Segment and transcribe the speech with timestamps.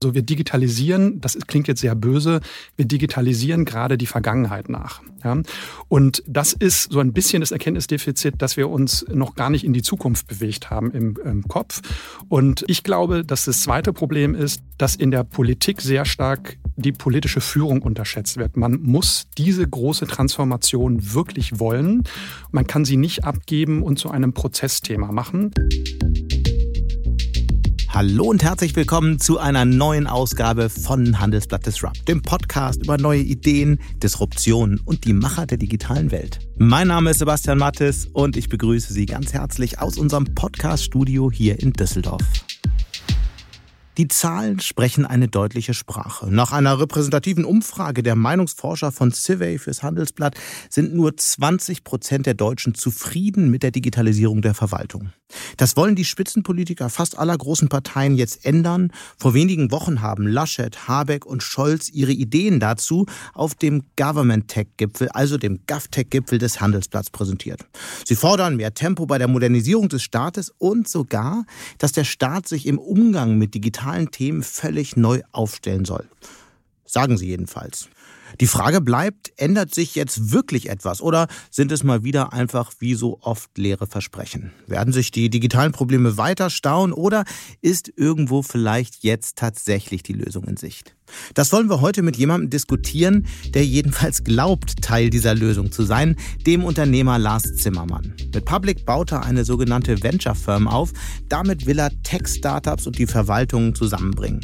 [0.00, 2.40] So, wir digitalisieren, das klingt jetzt sehr böse,
[2.76, 5.02] wir digitalisieren gerade die Vergangenheit nach.
[5.24, 5.42] Ja?
[5.88, 9.72] Und das ist so ein bisschen das Erkenntnisdefizit, dass wir uns noch gar nicht in
[9.72, 11.80] die Zukunft bewegt haben im, im Kopf.
[12.28, 16.92] Und ich glaube, dass das zweite Problem ist, dass in der Politik sehr stark die
[16.92, 18.56] politische Führung unterschätzt wird.
[18.56, 22.04] Man muss diese große Transformation wirklich wollen.
[22.52, 25.50] Man kann sie nicht abgeben und zu einem Prozessthema machen.
[27.90, 33.22] Hallo und herzlich willkommen zu einer neuen Ausgabe von Handelsblatt Disrupt, dem Podcast über neue
[33.22, 36.38] Ideen, Disruptionen und die Macher der digitalen Welt.
[36.58, 41.58] Mein Name ist Sebastian Mattes und ich begrüße Sie ganz herzlich aus unserem Podcast-Studio hier
[41.60, 42.22] in Düsseldorf.
[43.98, 46.28] Die Zahlen sprechen eine deutliche Sprache.
[46.30, 50.36] Nach einer repräsentativen Umfrage der Meinungsforscher von Civey fürs Handelsblatt
[50.70, 55.10] sind nur 20 Prozent der Deutschen zufrieden mit der Digitalisierung der Verwaltung.
[55.56, 58.92] Das wollen die Spitzenpolitiker fast aller großen Parteien jetzt ändern.
[59.18, 64.68] Vor wenigen Wochen haben Laschet, Habeck und Scholz ihre Ideen dazu auf dem Government Tech
[64.76, 67.66] Gipfel, also dem GovTech Gipfel des Handelsblatts präsentiert.
[68.06, 71.44] Sie fordern mehr Tempo bei der Modernisierung des Staates und sogar,
[71.78, 76.08] dass der Staat sich im Umgang mit digitalen digitalen Themen völlig neu aufstellen soll.
[76.84, 77.88] Sagen sie jedenfalls.
[78.40, 82.94] Die Frage bleibt, ändert sich jetzt wirklich etwas oder sind es mal wieder einfach wie
[82.94, 84.52] so oft leere Versprechen?
[84.66, 87.24] Werden sich die digitalen Probleme weiter stauen oder
[87.60, 90.94] ist irgendwo vielleicht jetzt tatsächlich die Lösung in Sicht?
[91.34, 96.16] Das wollen wir heute mit jemandem diskutieren, der jedenfalls glaubt, Teil dieser Lösung zu sein,
[96.46, 98.14] dem Unternehmer Lars Zimmermann.
[98.34, 100.92] Mit Public baut er eine sogenannte Venture Firm auf.
[101.28, 104.40] Damit will er Tech-Startups und die Verwaltung zusammenbringen.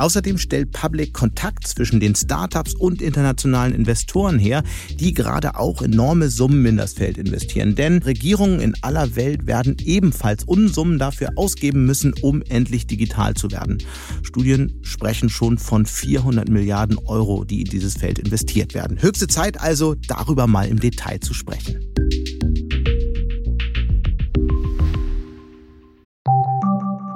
[0.00, 4.62] Außerdem stellt Public Kontakt zwischen den Startups und internationalen Investoren her,
[4.98, 7.74] die gerade auch enorme Summen in das Feld investieren.
[7.74, 13.50] Denn Regierungen in aller Welt werden ebenfalls Unsummen dafür ausgeben müssen, um endlich digital zu
[13.50, 13.76] werden.
[14.22, 19.02] Studien sprechen schon von 400 Milliarden Euro, die in dieses Feld investiert werden.
[19.02, 21.76] Höchste Zeit also, darüber mal im Detail zu sprechen.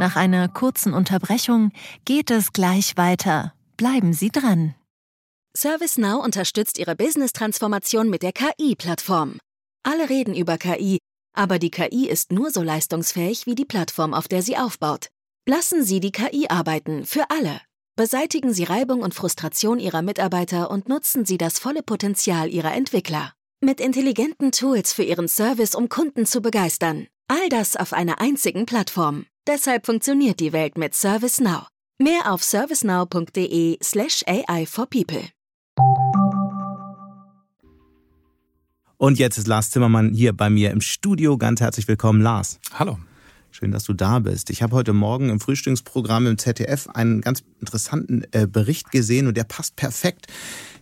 [0.05, 1.73] Nach einer kurzen Unterbrechung
[2.05, 3.55] geht es gleich weiter.
[3.79, 4.75] Bleiben Sie dran.
[5.57, 9.39] ServiceNow unterstützt Ihre Business-Transformation mit der KI-Plattform.
[9.83, 10.99] Alle reden über KI,
[11.35, 15.09] aber die KI ist nur so leistungsfähig wie die Plattform, auf der sie aufbaut.
[15.49, 17.63] Lassen Sie die KI arbeiten, für alle.
[17.97, 23.33] Beseitigen Sie Reibung und Frustration Ihrer Mitarbeiter und nutzen Sie das volle Potenzial Ihrer Entwickler.
[23.63, 27.07] Mit intelligenten Tools für Ihren Service, um Kunden zu begeistern.
[27.27, 29.25] All das auf einer einzigen Plattform.
[29.47, 31.69] Deshalb funktioniert die Welt mit ServiceNow.
[31.99, 35.29] Mehr auf servicenow.de/slash AI for People.
[38.97, 41.37] Und jetzt ist Lars Zimmermann hier bei mir im Studio.
[41.37, 42.59] Ganz herzlich willkommen, Lars.
[42.73, 42.99] Hallo.
[43.51, 44.49] Schön, dass du da bist.
[44.49, 49.37] Ich habe heute Morgen im Frühstücksprogramm im ZDF einen ganz interessanten äh, Bericht gesehen und
[49.37, 50.27] der passt perfekt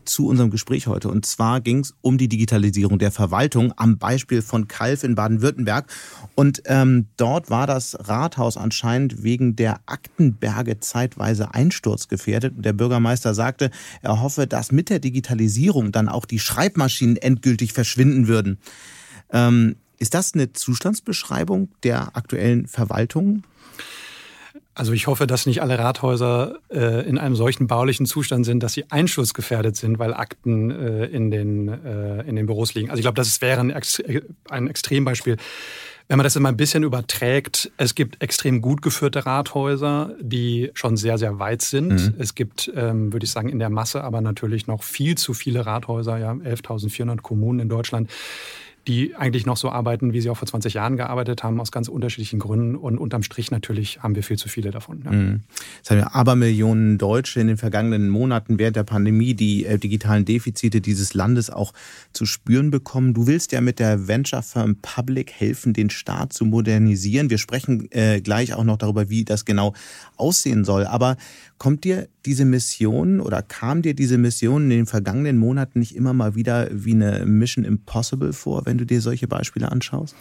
[0.04, 1.08] zu unserem Gespräch heute.
[1.08, 5.92] Und zwar ging es um die Digitalisierung der Verwaltung am Beispiel von Kalf in Baden-Württemberg.
[6.34, 12.56] Und ähm, dort war das Rathaus anscheinend wegen der Aktenberge zeitweise einsturzgefährdet.
[12.56, 13.70] Und der Bürgermeister sagte,
[14.00, 18.58] er hoffe, dass mit der Digitalisierung dann auch die Schreibmaschinen endgültig verschwinden würden.
[19.30, 23.44] Ähm, ist das eine Zustandsbeschreibung der aktuellen Verwaltung?
[24.74, 28.72] Also ich hoffe, dass nicht alle Rathäuser äh, in einem solchen baulichen Zustand sind, dass
[28.72, 32.88] sie einschussgefährdet sind, weil Akten äh, in, den, äh, in den Büros liegen.
[32.88, 33.74] Also ich glaube, das wäre ein,
[34.48, 35.36] ein Extrembeispiel.
[36.08, 40.96] Wenn man das immer ein bisschen überträgt, es gibt extrem gut geführte Rathäuser, die schon
[40.96, 41.92] sehr, sehr weit sind.
[41.92, 42.14] Mhm.
[42.18, 45.64] Es gibt, ähm, würde ich sagen, in der Masse aber natürlich noch viel zu viele
[45.64, 48.10] Rathäuser, ja, 11.400 Kommunen in Deutschland,
[48.88, 51.88] die eigentlich noch so arbeiten, wie sie auch vor 20 Jahren gearbeitet haben, aus ganz
[51.88, 52.74] unterschiedlichen Gründen.
[52.74, 55.02] Und unterm Strich natürlich haben wir viel zu viele davon.
[55.04, 55.12] Ja.
[55.12, 55.40] Mhm.
[55.84, 60.24] Es haben ja Abermillionen Deutsche in den vergangenen Monaten während der Pandemie die äh, digitalen
[60.24, 61.72] Defizite dieses Landes auch
[62.12, 63.14] zu spüren bekommen.
[63.14, 67.30] Du willst ja mit der Venture Firm Public helfen, den Staat zu modernisieren.
[67.30, 69.74] Wir sprechen äh, gleich auch noch darüber, wie das genau
[70.16, 70.86] aussehen soll.
[70.86, 71.16] Aber
[71.62, 76.12] kommt dir diese Mission oder kam dir diese Mission in den vergangenen Monaten nicht immer
[76.12, 80.16] mal wieder wie eine Mission Impossible vor, wenn du dir solche Beispiele anschaust?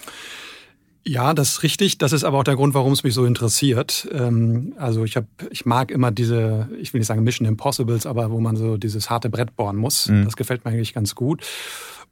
[1.04, 1.98] Ja, das ist richtig.
[1.98, 4.08] Das ist aber auch der Grund, warum es mich so interessiert.
[4.12, 8.30] Ähm, also ich habe, ich mag immer diese, ich will nicht sagen Mission Impossibles, aber
[8.30, 10.10] wo man so dieses harte Brett bohren muss.
[10.10, 10.26] Mhm.
[10.26, 11.44] Das gefällt mir eigentlich ganz gut.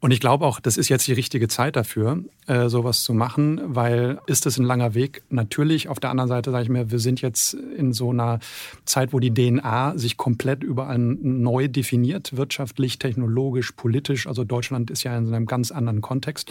[0.01, 3.59] Und ich glaube auch, das ist jetzt die richtige Zeit dafür, äh, sowas zu machen,
[3.65, 5.23] weil ist es ein langer Weg?
[5.29, 5.89] Natürlich.
[5.89, 8.39] Auf der anderen Seite sage ich mir, wir sind jetzt in so einer
[8.85, 14.25] Zeit, wo die DNA sich komplett überall neu definiert, wirtschaftlich, technologisch, politisch.
[14.25, 16.49] Also Deutschland ist ja in einem ganz anderen Kontext.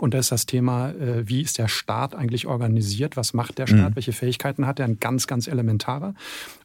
[0.00, 3.16] Und da ist das Thema, äh, wie ist der Staat eigentlich organisiert?
[3.16, 3.90] Was macht der Staat?
[3.90, 3.96] Mhm.
[3.96, 4.86] Welche Fähigkeiten hat er?
[4.86, 6.14] Ein ganz, ganz elementarer.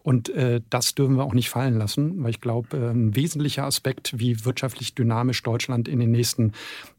[0.01, 3.65] Und äh, das dürfen wir auch nicht fallen lassen, weil ich glaube, äh, ein wesentlicher
[3.65, 6.22] Aspekt, wie wirtschaftlich dynamisch Deutschland in den nächsten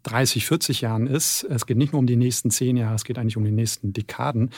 [0.04, 3.18] 30, 40 Jahren ist, es geht nicht nur um die nächsten zehn Jahre, es geht
[3.18, 4.50] eigentlich um die nächsten Dekaden,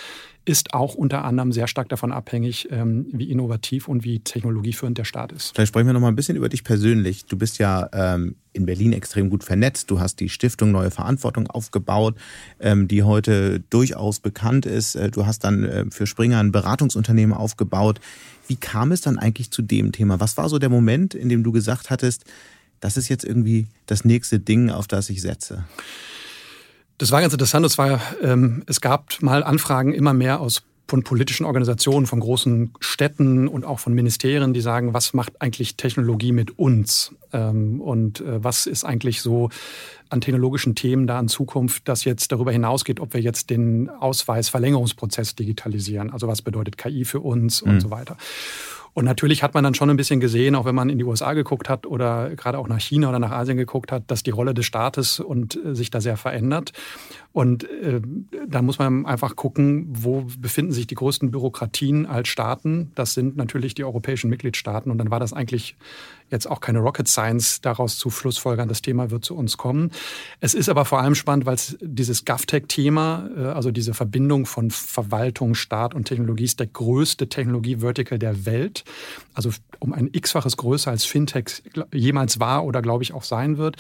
[0.45, 5.05] ist auch unter anderem sehr stark davon abhängig, ähm, wie innovativ und wie technologieführend der
[5.05, 5.55] Staat ist.
[5.55, 7.27] Vielleicht sprechen wir noch mal ein bisschen über dich persönlich.
[7.27, 9.91] Du bist ja ähm, in Berlin extrem gut vernetzt.
[9.91, 12.17] Du hast die Stiftung Neue Verantwortung aufgebaut,
[12.59, 14.97] ähm, die heute durchaus bekannt ist.
[14.97, 18.01] Äh, du hast dann für Springer ein Beratungsunternehmen aufgebaut.
[18.49, 20.21] Wie kam es dann eigentlich zu dem Thema?
[20.21, 22.25] Was war so der Moment, in dem du gesagt hattest,
[22.81, 25.65] das ist jetzt irgendwie das nächste Ding, auf das ich setze?
[26.99, 27.67] Das war ganz interessant.
[27.67, 32.73] Es, war, ähm, es gab mal Anfragen immer mehr aus von politischen Organisationen, von großen
[32.79, 37.13] Städten und auch von Ministerien, die sagen, was macht eigentlich Technologie mit uns?
[37.33, 39.51] Ähm, und äh, was ist eigentlich so
[40.11, 45.35] an technologischen Themen da in Zukunft, das jetzt darüber hinausgeht, ob wir jetzt den Ausweisverlängerungsprozess
[45.35, 46.11] digitalisieren?
[46.11, 47.71] Also was bedeutet KI für uns mhm.
[47.73, 48.17] und so weiter?
[48.97, 51.35] Und natürlich hat man dann schon ein bisschen gesehen, auch wenn man in die USA
[51.35, 54.55] geguckt hat oder gerade auch nach China oder nach Asien geguckt hat, dass die Rolle
[54.55, 56.73] des Staates und äh, sich da sehr verändert.
[57.35, 58.01] Und äh,
[58.49, 62.91] da muss man einfach gucken, wo befinden sich die größten Bürokratien als Staaten.
[62.95, 64.91] Das sind natürlich die europäischen Mitgliedstaaten.
[64.91, 65.77] Und dann war das eigentlich
[66.31, 69.91] jetzt auch keine Rocket Science, daraus zu Schlussfolgern, das Thema wird zu uns kommen.
[70.41, 74.71] Es ist aber vor allem spannend, weil es dieses GovTech-Thema, äh, also diese Verbindung von
[74.71, 78.85] Verwaltung, Staat und Technologie, ist der größte Technologie-Vertical der Welt.
[79.35, 81.63] Also um ein x-faches größer als Fintech
[81.93, 83.77] jemals war oder glaube ich auch sein wird.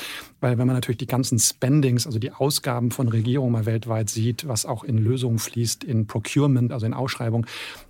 [0.47, 4.47] Weil wenn man natürlich die ganzen Spendings, also die Ausgaben von Regierungen mal weltweit sieht,
[4.47, 7.47] was auch in Lösungen fließt, in Procurement, also in Ausschreibung,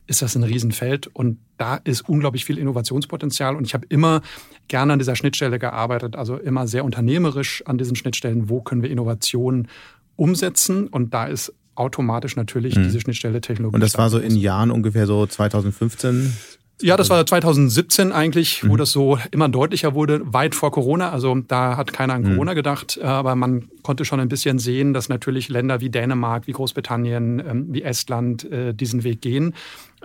[0.06, 4.23] ist das ein Riesenfeld und da ist unglaublich viel Innovationspotenzial und ich habe immer
[4.69, 8.88] gerne an dieser Schnittstelle gearbeitet, also immer sehr unternehmerisch an diesen Schnittstellen, wo können wir
[8.88, 9.69] Innovationen
[10.17, 12.85] umsetzen und da ist automatisch natürlich mhm.
[12.85, 13.75] diese Schnittstelle Technologie.
[13.75, 16.35] Und das war so in Jahren ungefähr so 2015,
[16.82, 18.76] ja, das war 2017 eigentlich, wo mhm.
[18.76, 21.11] das so immer deutlicher wurde, weit vor Corona.
[21.11, 22.32] Also da hat keiner an mhm.
[22.34, 26.52] Corona gedacht, aber man konnte schon ein bisschen sehen, dass natürlich Länder wie Dänemark, wie
[26.52, 29.55] Großbritannien, ähm, wie Estland äh, diesen Weg gehen.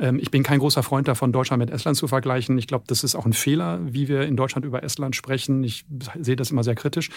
[0.01, 2.57] Ähm, ich bin kein großer Freund davon, Deutschland mit Estland zu vergleichen.
[2.57, 5.63] Ich glaube, das ist auch ein Fehler, wie wir in Deutschland über Estland sprechen.
[5.63, 5.85] Ich
[6.19, 7.09] sehe das immer sehr kritisch.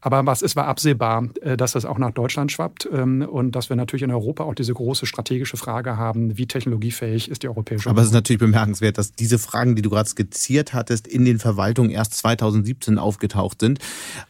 [0.00, 3.68] Aber was, es war absehbar, äh, dass das auch nach Deutschland schwappt ähm, und dass
[3.68, 7.88] wir natürlich in Europa auch diese große strategische Frage haben, wie technologiefähig ist die Europäische
[7.88, 7.96] Union.
[7.96, 11.40] Aber es ist natürlich bemerkenswert, dass diese Fragen, die du gerade skizziert hattest, in den
[11.40, 13.80] Verwaltungen erst 2017 aufgetaucht sind.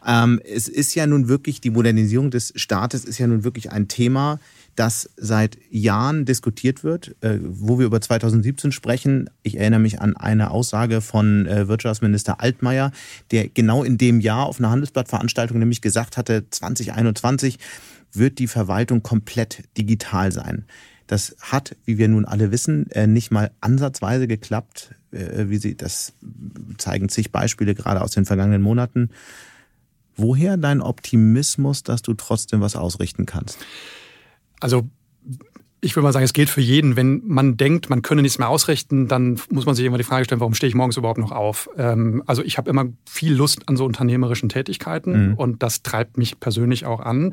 [0.06, 3.88] Ähm, es ist ja nun wirklich, die Modernisierung des Staates ist ja nun wirklich ein
[3.88, 4.38] Thema,
[4.78, 9.28] das seit Jahren diskutiert wird, äh, wo wir über 2017 sprechen.
[9.42, 12.92] Ich erinnere mich an eine Aussage von äh, Wirtschaftsminister Altmaier,
[13.32, 17.58] der genau in dem Jahr auf einer Handelsblattveranstaltung nämlich gesagt hatte, 2021
[18.12, 20.64] wird die Verwaltung komplett digital sein.
[21.08, 24.94] Das hat, wie wir nun alle wissen, äh, nicht mal ansatzweise geklappt.
[25.10, 26.12] Wie sie, das
[26.76, 29.08] zeigen zig Beispiele gerade aus den vergangenen Monaten.
[30.16, 33.56] Woher dein Optimismus, dass du trotzdem was ausrichten kannst?
[34.60, 34.88] Also
[35.80, 36.96] ich würde mal sagen, es gilt für jeden.
[36.96, 40.24] Wenn man denkt, man könne nichts mehr ausrichten, dann muss man sich immer die Frage
[40.24, 41.70] stellen, warum stehe ich morgens überhaupt noch auf?
[41.76, 45.34] Ähm, also ich habe immer viel Lust an so unternehmerischen Tätigkeiten mhm.
[45.34, 47.32] und das treibt mich persönlich auch an.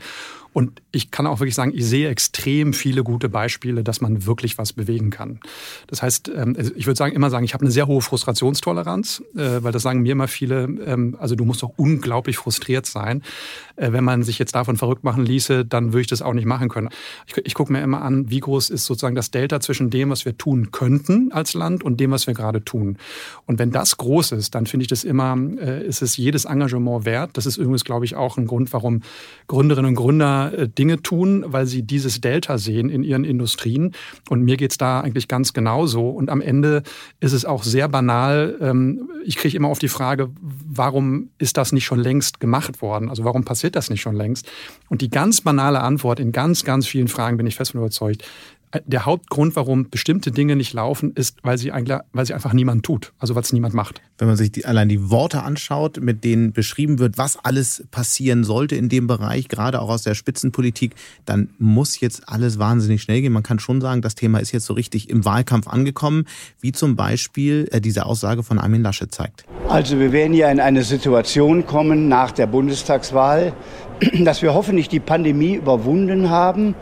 [0.56, 4.58] Und ich kann auch wirklich sagen, ich sehe extrem viele gute Beispiele, dass man wirklich
[4.58, 5.42] was bewegen kann.
[5.88, 9.22] Das heißt, ähm, also ich würde sagen, immer sagen, ich habe eine sehr hohe Frustrationstoleranz,
[9.36, 13.22] äh, weil das sagen mir immer viele, ähm, also du musst doch unglaublich frustriert sein.
[13.76, 16.46] Äh, wenn man sich jetzt davon verrückt machen ließe, dann würde ich das auch nicht
[16.46, 16.88] machen können.
[17.28, 20.26] Ich, ich gucke mir immer an, wie groß ist sozusagen das Delta zwischen dem, was
[20.26, 22.98] wir tun könnten als Land und dem, was wir gerade tun.
[23.46, 27.06] Und wenn das groß ist, dann finde ich das immer, äh, ist es jedes Engagement
[27.06, 27.32] wert.
[27.34, 29.02] Das ist übrigens, glaube ich, auch ein Grund, warum
[29.48, 33.94] Gründerinnen und Gründer äh, Dinge tun, weil sie dieses Delta sehen in ihren Industrien.
[34.30, 36.10] Und mir geht's da eigentlich ganz genauso.
[36.10, 36.84] Und am Ende
[37.20, 38.58] ist es auch sehr banal.
[38.62, 43.10] Ähm, ich kriege immer auf die Frage, warum ist das nicht schon längst gemacht worden?
[43.10, 44.52] Also warum passiert das nicht schon längst?
[44.90, 48.24] Und die ganz banale Antwort in ganz, ganz vielen Fragen bin ich fest von überzeugt,
[48.86, 52.84] der Hauptgrund, warum bestimmte Dinge nicht laufen, ist, weil sie, eigentlich, weil sie einfach niemand
[52.84, 54.02] tut, also weil es niemand macht.
[54.18, 58.44] Wenn man sich die, allein die Worte anschaut, mit denen beschrieben wird, was alles passieren
[58.44, 63.22] sollte in dem Bereich, gerade auch aus der Spitzenpolitik, dann muss jetzt alles wahnsinnig schnell
[63.22, 63.34] gehen.
[63.34, 66.26] Man kann schon sagen, das Thema ist jetzt so richtig im Wahlkampf angekommen,
[66.60, 69.46] wie zum Beispiel äh, diese Aussage von Armin Lasche zeigt.
[69.70, 73.54] Also wir werden ja in eine Situation kommen nach der Bundestagswahl,
[74.24, 76.76] dass wir hoffentlich die Pandemie überwunden haben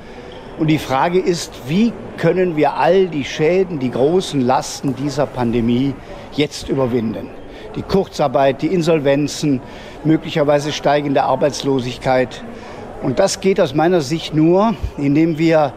[0.58, 5.96] und die Frage ist, wie können wir all die Schäden, die großen Lasten dieser Pandemie
[6.34, 7.30] jetzt überwinden?
[7.76, 9.62] Die Kurzarbeit, die Insolvenzen,
[10.04, 12.44] möglicherweise steigende Arbeitslosigkeit.
[13.02, 15.74] Und das geht aus meiner Sicht nur, indem wir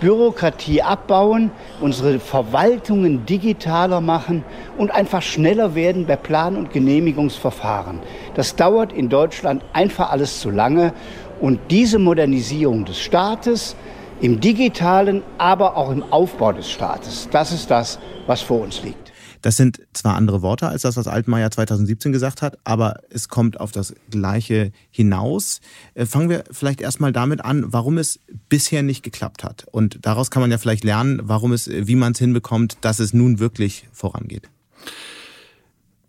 [0.00, 1.50] Bürokratie abbauen,
[1.80, 4.42] unsere Verwaltungen digitaler machen
[4.78, 8.00] und einfach schneller werden bei Plan- und Genehmigungsverfahren.
[8.34, 10.92] Das dauert in Deutschland einfach alles zu lange.
[11.40, 13.76] Und diese Modernisierung des Staates
[14.20, 19.12] im digitalen, aber auch im Aufbau des Staates, das ist das, was vor uns liegt.
[19.44, 23.60] Das sind zwar andere Worte als das, was Altmaier 2017 gesagt hat, aber es kommt
[23.60, 25.60] auf das Gleiche hinaus.
[25.92, 29.66] Äh, fangen wir vielleicht erstmal damit an, warum es bisher nicht geklappt hat.
[29.70, 33.12] Und daraus kann man ja vielleicht lernen, warum es, wie man es hinbekommt, dass es
[33.12, 34.48] nun wirklich vorangeht.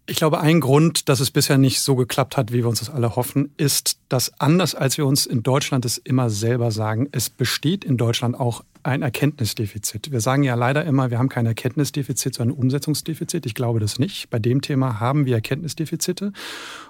[0.07, 2.91] Ich glaube, ein Grund, dass es bisher nicht so geklappt hat, wie wir uns das
[2.91, 7.31] alle hoffen, ist, dass anders als wir uns in Deutschland es immer selber sagen, es
[7.31, 10.11] besteht in Deutschland auch ein Erkenntnisdefizit.
[10.11, 13.45] Wir sagen ja leider immer, wir haben kein Erkenntnisdefizit, sondern ein Umsetzungsdefizit.
[13.45, 14.29] Ich glaube das nicht.
[14.29, 16.31] Bei dem Thema haben wir Erkenntnisdefizite.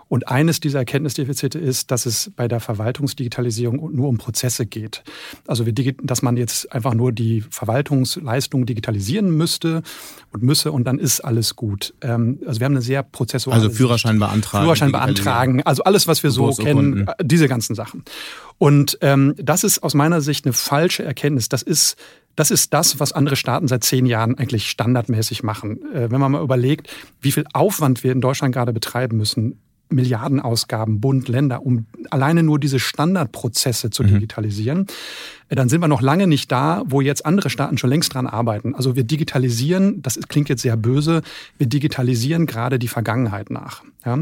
[0.07, 5.03] Und eines dieser Erkenntnisdefizite ist, dass es bei der Verwaltungsdigitalisierung nur um Prozesse geht.
[5.47, 9.81] Also, wir, dass man jetzt einfach nur die Verwaltungsleistung digitalisieren müsste
[10.31, 11.95] und müsse und dann ist alles gut.
[12.01, 14.65] Ähm, also, wir haben eine sehr prozessuale Also, Führerschein beantragen.
[14.65, 15.63] Führerschein beantragen.
[15.63, 18.03] Also, alles, was wir so kennen, diese ganzen Sachen.
[18.57, 21.49] Und ähm, das ist aus meiner Sicht eine falsche Erkenntnis.
[21.49, 21.84] Das ist
[22.35, 25.79] das ist das, was andere Staaten seit zehn Jahren eigentlich standardmäßig machen.
[25.93, 26.89] Äh, wenn man mal überlegt,
[27.21, 32.59] wie viel Aufwand wir in Deutschland gerade betreiben müssen, Milliardenausgaben, Bund, Länder, um alleine nur
[32.59, 34.15] diese Standardprozesse zu mhm.
[34.15, 34.87] digitalisieren,
[35.49, 38.27] äh, dann sind wir noch lange nicht da, wo jetzt andere Staaten schon längst dran
[38.27, 38.75] arbeiten.
[38.75, 41.21] Also wir digitalisieren, das klingt jetzt sehr böse,
[41.57, 43.83] wir digitalisieren gerade die Vergangenheit nach.
[44.05, 44.17] Ja?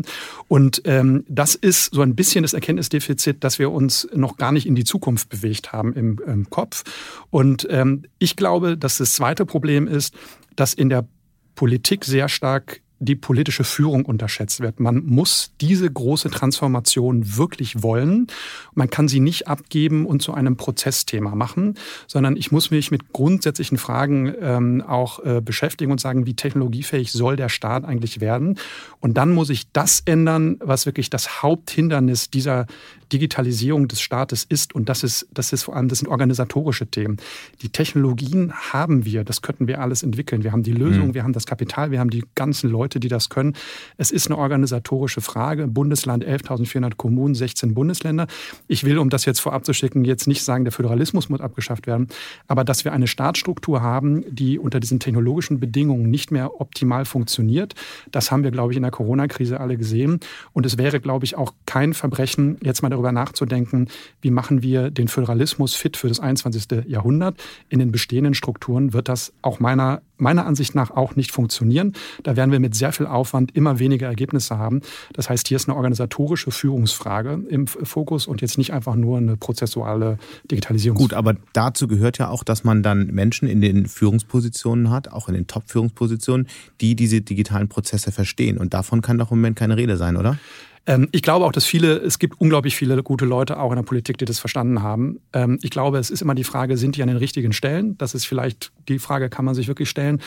[0.47, 4.65] Und ähm, das ist so ein bisschen das Erkenntnisdefizit, dass wir uns noch gar nicht
[4.65, 6.83] in die Zukunft bewegt haben im, im Kopf.
[7.29, 10.13] Und ähm, ich glaube, dass das zweite Problem ist,
[10.55, 11.07] dass in der
[11.55, 14.79] Politik sehr stark die politische Führung unterschätzt wird.
[14.79, 18.27] Man muss diese große Transformation wirklich wollen.
[18.73, 21.75] Man kann sie nicht abgeben und zu einem Prozessthema machen,
[22.07, 27.11] sondern ich muss mich mit grundsätzlichen Fragen ähm, auch äh, beschäftigen und sagen, wie technologiefähig
[27.11, 28.57] soll der Staat eigentlich werden?
[28.99, 32.67] Und dann muss ich das ändern, was wirklich das Haupthindernis dieser
[33.13, 34.73] Digitalisierung des Staates ist.
[34.73, 37.17] Und das ist, das ist vor allem, das sind organisatorische Themen.
[37.61, 40.43] Die Technologien haben wir, das könnten wir alles entwickeln.
[40.43, 41.13] Wir haben die Lösung, mhm.
[41.13, 43.53] wir haben das Kapital, wir haben die ganzen Leute, die das können.
[43.97, 45.67] Es ist eine organisatorische Frage.
[45.67, 48.25] Bundesland 11.400 Kommunen, 16 Bundesländer.
[48.67, 51.85] Ich will, um das jetzt vorab zu schicken, jetzt nicht sagen, der Föderalismus muss abgeschafft
[51.85, 52.07] werden,
[52.47, 57.75] aber dass wir eine Staatsstruktur haben, die unter diesen technologischen Bedingungen nicht mehr optimal funktioniert,
[58.11, 60.19] das haben wir, glaube ich, in der Corona-Krise alle gesehen.
[60.51, 63.87] Und es wäre, glaube ich, auch kein Verbrechen, jetzt mal darüber darüber nachzudenken,
[64.21, 66.87] wie machen wir den Föderalismus fit für das 21.
[66.87, 67.35] Jahrhundert.
[67.69, 71.93] In den bestehenden Strukturen wird das auch meiner, meiner Ansicht nach auch nicht funktionieren.
[72.23, 74.81] Da werden wir mit sehr viel Aufwand immer weniger Ergebnisse haben.
[75.13, 79.37] Das heißt, hier ist eine organisatorische Führungsfrage im Fokus und jetzt nicht einfach nur eine
[79.37, 80.17] prozessuale
[80.49, 80.97] Digitalisierung.
[80.97, 85.27] Gut, aber dazu gehört ja auch, dass man dann Menschen in den Führungspositionen hat, auch
[85.27, 86.47] in den Top-Führungspositionen,
[86.81, 88.57] die diese digitalen Prozesse verstehen.
[88.57, 90.37] Und davon kann doch im Moment keine Rede sein, oder?
[90.85, 93.83] Ähm, ich glaube auch, dass viele, es gibt unglaublich viele gute Leute auch in der
[93.83, 95.19] Politik, die das verstanden haben.
[95.31, 97.97] Ähm, ich glaube, es ist immer die Frage, sind die an den richtigen Stellen?
[97.97, 100.21] Das ist vielleicht die Frage, kann man sich wirklich stellen.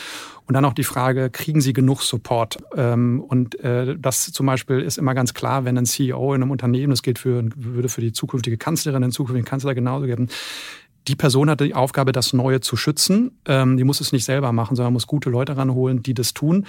[0.45, 2.57] Und dann auch die Frage, kriegen sie genug Support?
[2.75, 6.51] Ähm, und äh, das zum Beispiel ist immer ganz klar, wenn ein CEO in einem
[6.51, 10.27] Unternehmen, das gilt für, würde für die zukünftige Kanzlerin, den zukünftigen Kanzler genauso geben,
[11.07, 13.31] die Person hat die Aufgabe, das Neue zu schützen.
[13.47, 16.65] die muss es nicht selber machen, sondern muss gute Leute ranholen, die das tun.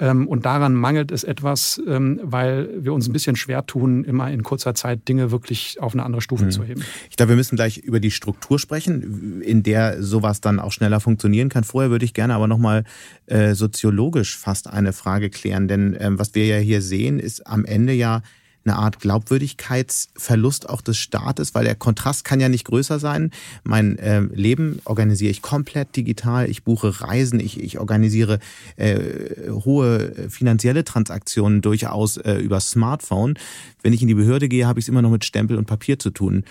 [0.00, 4.30] Ähm, und daran mangelt es etwas, ähm, weil wir uns ein bisschen schwer tun, immer
[4.30, 6.50] in kurzer Zeit Dinge wirklich auf eine andere Stufe mhm.
[6.50, 6.82] zu heben.
[7.10, 11.00] Ich glaube, wir müssen gleich über die Struktur sprechen, in der sowas dann auch schneller
[11.00, 11.64] funktionieren kann.
[11.64, 12.84] Vorher würde ich gerne aber nochmal
[13.26, 17.66] äh, soziologisch fast eine Frage klären, denn äh, was wir ja hier sehen, ist am
[17.66, 18.22] Ende ja
[18.64, 23.30] eine Art Glaubwürdigkeitsverlust auch des Staates, weil der Kontrast kann ja nicht größer sein.
[23.64, 26.48] Mein äh, Leben organisiere ich komplett digital.
[26.48, 28.38] Ich buche Reisen, ich, ich organisiere
[28.76, 33.38] äh, hohe finanzielle Transaktionen durchaus äh, über Smartphone.
[33.82, 35.98] Wenn ich in die Behörde gehe, habe ich es immer noch mit Stempel und Papier
[35.98, 36.44] zu tun.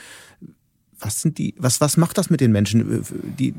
[1.00, 3.06] Was sind die, was, was macht das mit den Menschen?
[3.38, 3.54] Die,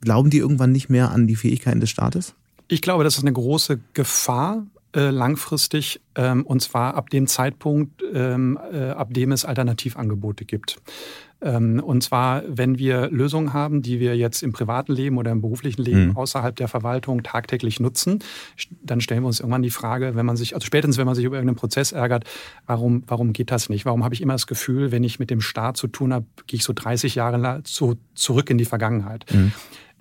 [0.00, 2.34] glauben die irgendwann nicht mehr an die Fähigkeiten des Staates?
[2.66, 4.66] Ich glaube, das ist eine große Gefahr
[4.98, 10.80] äh, langfristig, ähm, und zwar ab dem Zeitpunkt, ähm, äh, ab dem es Alternativangebote gibt.
[11.40, 15.40] Ähm, und zwar, wenn wir Lösungen haben, die wir jetzt im privaten Leben oder im
[15.40, 16.16] beruflichen Leben mhm.
[16.16, 18.18] außerhalb der Verwaltung tagtäglich nutzen,
[18.82, 21.24] dann stellen wir uns irgendwann die Frage, wenn man sich, also spätestens wenn man sich
[21.24, 22.24] über irgendeinen Prozess ärgert,
[22.66, 23.84] warum, warum geht das nicht?
[23.84, 26.56] Warum habe ich immer das Gefühl, wenn ich mit dem Staat zu tun habe, gehe
[26.56, 29.26] ich so 30 Jahre so zurück in die Vergangenheit?
[29.32, 29.52] Mhm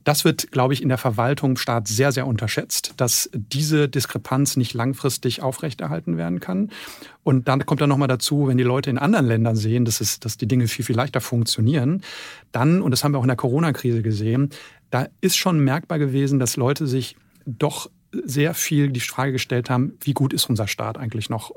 [0.07, 4.55] Das wird, glaube ich, in der Verwaltung im Staat sehr, sehr unterschätzt, dass diese Diskrepanz
[4.55, 6.69] nicht langfristig aufrechterhalten werden kann.
[7.23, 10.21] Und dann kommt dann nochmal dazu, wenn die Leute in anderen Ländern sehen, dass, es,
[10.21, 12.03] dass die Dinge viel, viel leichter funktionieren,
[12.53, 14.51] dann, und das haben wir auch in der Corona-Krise gesehen,
[14.91, 19.97] da ist schon merkbar gewesen, dass Leute sich doch sehr viel die Frage gestellt haben,
[19.99, 21.51] wie gut ist unser Staat eigentlich noch?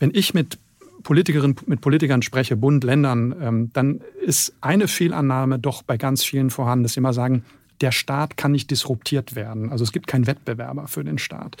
[0.00, 0.58] Wenn ich mit
[1.04, 6.50] Politikerinnen, mit Politikern spreche, Bund, Ländern, ähm, dann ist eine Fehlannahme doch bei ganz vielen
[6.50, 7.44] vorhanden, dass sie immer sagen,
[7.80, 9.70] der Staat kann nicht disruptiert werden.
[9.70, 11.56] Also es gibt keinen Wettbewerber für den Staat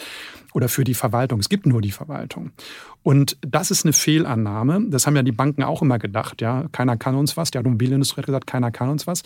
[0.52, 1.40] oder für die Verwaltung.
[1.40, 2.52] Es gibt nur die Verwaltung.
[3.02, 4.86] Und das ist eine Fehlannahme.
[4.88, 6.40] Das haben ja die Banken auch immer gedacht.
[6.40, 7.50] Ja, keiner kann uns was.
[7.50, 9.22] Die Automobilindustrie hat gesagt, keiner kann uns was.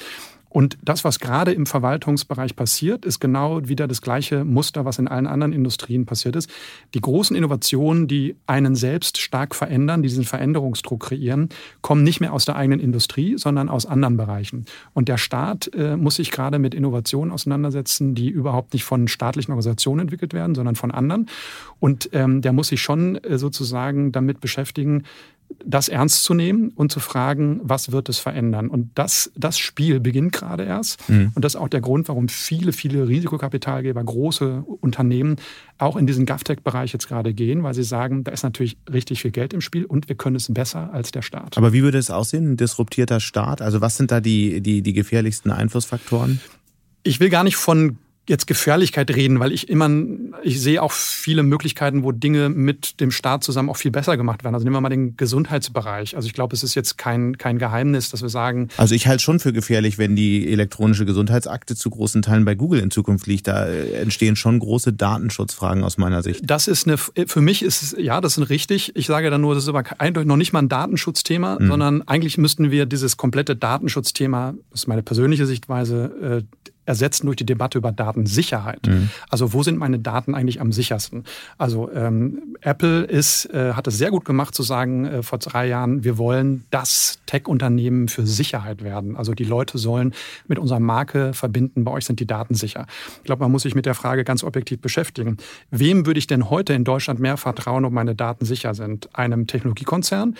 [0.48, 5.08] Und das, was gerade im Verwaltungsbereich passiert, ist genau wieder das gleiche Muster, was in
[5.08, 6.50] allen anderen Industrien passiert ist.
[6.94, 11.50] Die großen Innovationen, die einen selbst stark verändern, die diesen Veränderungsdruck kreieren,
[11.82, 14.64] kommen nicht mehr aus der eigenen Industrie, sondern aus anderen Bereichen.
[14.94, 19.52] Und der Staat äh, muss sich gerade mit Innovationen auseinandersetzen, die überhaupt nicht von staatlichen
[19.52, 21.28] Organisationen entwickelt werden, sondern von anderen.
[21.78, 25.04] Und ähm, der muss sich schon äh, sozusagen damit beschäftigen,
[25.64, 28.68] das ernst zu nehmen und zu fragen, was wird es verändern?
[28.68, 31.08] Und das, das Spiel beginnt gerade erst.
[31.08, 31.32] Mhm.
[31.34, 35.36] Und das ist auch der Grund, warum viele, viele Risikokapitalgeber, große Unternehmen
[35.78, 39.30] auch in diesen GovTech-Bereich jetzt gerade gehen, weil sie sagen, da ist natürlich richtig viel
[39.30, 41.56] Geld im Spiel und wir können es besser als der Staat.
[41.56, 43.62] Aber wie würde es aussehen, ein disruptierter Staat?
[43.62, 46.40] Also was sind da die, die, die gefährlichsten Einflussfaktoren?
[47.02, 47.98] Ich will gar nicht von
[48.28, 49.90] jetzt Gefährlichkeit reden, weil ich immer,
[50.42, 54.44] ich sehe auch viele Möglichkeiten, wo Dinge mit dem Staat zusammen auch viel besser gemacht
[54.44, 54.54] werden.
[54.54, 56.14] Also nehmen wir mal den Gesundheitsbereich.
[56.16, 58.68] Also ich glaube, es ist jetzt kein, kein Geheimnis, dass wir sagen.
[58.76, 62.80] Also ich halte schon für gefährlich, wenn die elektronische Gesundheitsakte zu großen Teilen bei Google
[62.80, 63.48] in Zukunft liegt.
[63.48, 66.42] Da entstehen schon große Datenschutzfragen aus meiner Sicht.
[66.44, 68.94] Das ist eine, für mich ist es, ja, das ist richtig.
[68.94, 71.68] Ich sage dann nur, das ist aber eindeutig noch nicht mal ein Datenschutzthema, mhm.
[71.68, 77.36] sondern eigentlich müssten wir dieses komplette Datenschutzthema, das ist meine persönliche Sichtweise, äh, ersetzen durch
[77.36, 78.86] die Debatte über Datensicherheit.
[78.86, 79.10] Mhm.
[79.28, 81.24] Also wo sind meine Daten eigentlich am sichersten?
[81.58, 85.68] Also ähm, Apple ist, äh, hat es sehr gut gemacht zu sagen äh, vor drei
[85.68, 89.16] Jahren, wir wollen das Tech-Unternehmen für Sicherheit werden.
[89.16, 90.14] Also die Leute sollen
[90.48, 92.86] mit unserer Marke verbinden, bei euch sind die Daten sicher.
[93.18, 95.36] Ich glaube, man muss sich mit der Frage ganz objektiv beschäftigen.
[95.70, 99.14] Wem würde ich denn heute in Deutschland mehr vertrauen, ob meine Daten sicher sind?
[99.14, 100.34] Einem Technologiekonzern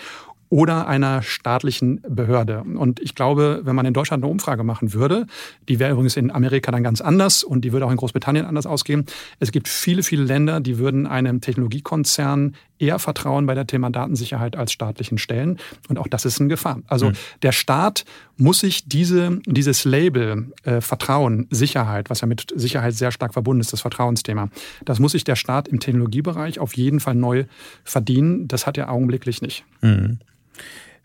[0.49, 2.63] oder einer staatlichen Behörde.
[2.63, 5.27] Und ich glaube, wenn man in Deutschland eine Umfrage machen würde,
[5.67, 8.65] die wäre übrigens in Amerika dann ganz anders und die würde auch in Großbritannien anders
[8.65, 9.05] ausgehen.
[9.39, 14.55] Es gibt viele, viele Länder, die würden einem Technologiekonzern eher vertrauen bei der Thema Datensicherheit
[14.55, 15.59] als staatlichen Stellen.
[15.87, 16.79] Und auch das ist eine Gefahr.
[16.87, 17.13] Also mhm.
[17.43, 18.05] der Staat
[18.37, 23.61] muss sich diese, dieses Label äh, Vertrauen, Sicherheit, was ja mit Sicherheit sehr stark verbunden
[23.61, 24.49] ist, das Vertrauensthema,
[24.85, 27.45] das muss sich der Staat im Technologiebereich auf jeden Fall neu
[27.83, 28.47] verdienen.
[28.47, 29.65] Das hat er augenblicklich nicht.
[29.81, 30.19] Mhm.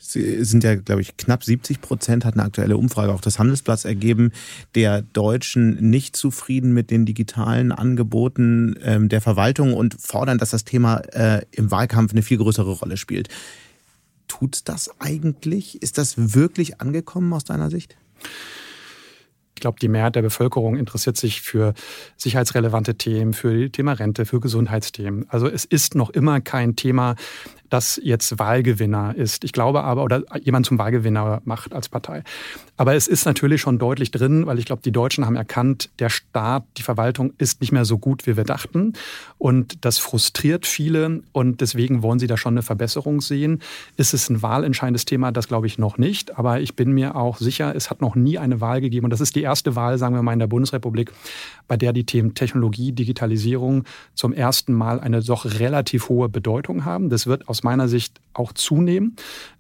[0.06, 3.86] Sie sind ja, glaube ich, knapp 70 Prozent, hat eine aktuelle Umfrage auch das Handelsblatt
[3.86, 4.32] ergeben,
[4.74, 10.64] der Deutschen nicht zufrieden mit den digitalen Angeboten ähm, der Verwaltung und fordern, dass das
[10.64, 13.28] Thema äh, im Wahlkampf eine viel größere Rolle spielt.
[14.28, 15.82] Tut das eigentlich?
[15.82, 17.96] Ist das wirklich angekommen aus deiner Sicht?
[19.56, 21.74] Ich glaube, die Mehrheit der Bevölkerung interessiert sich für
[22.16, 25.26] sicherheitsrelevante Themen, für Thema Rente, für Gesundheitsthemen.
[25.28, 27.14] Also es ist noch immer kein Thema,
[27.74, 29.42] das jetzt Wahlgewinner ist.
[29.42, 32.22] Ich glaube aber, oder jemand zum Wahlgewinner macht als Partei.
[32.76, 36.08] Aber es ist natürlich schon deutlich drin, weil ich glaube, die Deutschen haben erkannt, der
[36.08, 38.94] Staat, die Verwaltung ist nicht mehr so gut, wie wir dachten.
[39.38, 43.60] Und das frustriert viele und deswegen wollen sie da schon eine Verbesserung sehen.
[43.96, 45.30] Ist es ein wahlentscheidendes Thema?
[45.30, 46.36] Das glaube ich noch nicht.
[46.36, 49.04] Aber ich bin mir auch sicher, es hat noch nie eine Wahl gegeben.
[49.04, 51.12] Und das ist die erste Wahl, sagen wir mal, in der Bundesrepublik,
[51.68, 53.84] bei der die Themen Technologie, Digitalisierung
[54.14, 57.08] zum ersten Mal eine doch relativ hohe Bedeutung haben.
[57.08, 59.14] Das wird aus meiner Sicht auch zunehmen,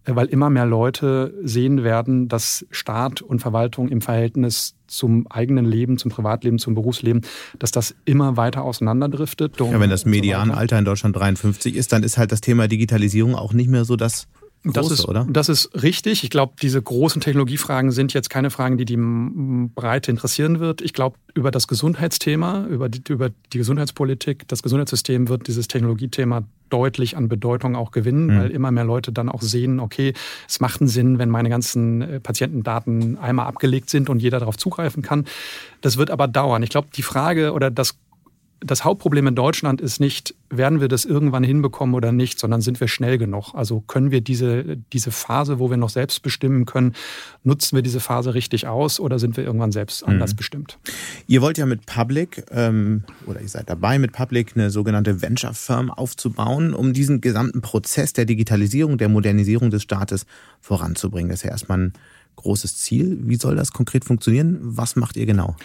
[0.04, 5.64] äh, weil immer mehr Leute sehen werden, dass Staat und Verwaltung im Verhältnis zum eigenen
[5.64, 7.22] Leben, zum Privatleben, zum Berufsleben,
[7.58, 9.58] dass das immer weiter auseinanderdriftet.
[9.58, 13.52] Ja, wenn das Medianalter in Deutschland 53 ist, dann ist halt das Thema Digitalisierung auch
[13.52, 14.26] nicht mehr so das
[14.64, 15.26] Große, das ist, oder?
[15.28, 16.24] Das ist richtig.
[16.24, 20.80] Ich glaube, diese großen Technologiefragen sind jetzt keine Fragen, die die Breite interessieren wird.
[20.80, 26.44] Ich glaube, über das Gesundheitsthema, über die, über die Gesundheitspolitik, das Gesundheitssystem wird dieses Technologiethema
[26.70, 28.38] deutlich an Bedeutung auch gewinnen, mhm.
[28.38, 30.14] weil immer mehr Leute dann auch sehen, okay,
[30.48, 34.56] es macht einen Sinn, wenn meine ganzen äh, Patientendaten einmal abgelegt sind und jeder darauf
[34.56, 35.26] zugreifen kann.
[35.82, 36.62] Das wird aber dauern.
[36.62, 37.96] Ich glaube, die Frage oder das
[38.60, 42.80] das Hauptproblem in Deutschland ist nicht, werden wir das irgendwann hinbekommen oder nicht, sondern sind
[42.80, 43.52] wir schnell genug?
[43.54, 46.94] Also können wir diese, diese Phase, wo wir noch selbst bestimmen können,
[47.42, 50.14] nutzen wir diese Phase richtig aus oder sind wir irgendwann selbst mhm.
[50.14, 50.78] anders bestimmt?
[51.26, 55.54] Ihr wollt ja mit Public ähm, oder ihr seid dabei, mit Public eine sogenannte Venture
[55.54, 60.26] Firm aufzubauen, um diesen gesamten Prozess der Digitalisierung, der Modernisierung des Staates
[60.60, 61.28] voranzubringen.
[61.28, 61.92] Das ist ja erstmal ein
[62.36, 63.18] großes Ziel.
[63.22, 64.58] Wie soll das konkret funktionieren?
[64.60, 65.56] Was macht ihr genau?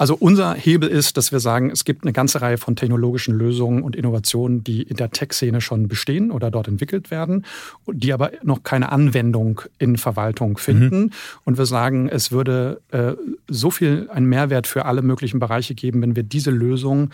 [0.00, 3.82] Also unser Hebel ist, dass wir sagen, es gibt eine ganze Reihe von technologischen Lösungen
[3.82, 7.44] und Innovationen, die in der Tech-Szene schon bestehen oder dort entwickelt werden,
[7.86, 11.00] die aber noch keine Anwendung in Verwaltung finden.
[11.00, 11.10] Mhm.
[11.44, 13.12] Und wir sagen, es würde äh,
[13.46, 17.10] so viel einen Mehrwert für alle möglichen Bereiche geben, wenn wir diese Lösung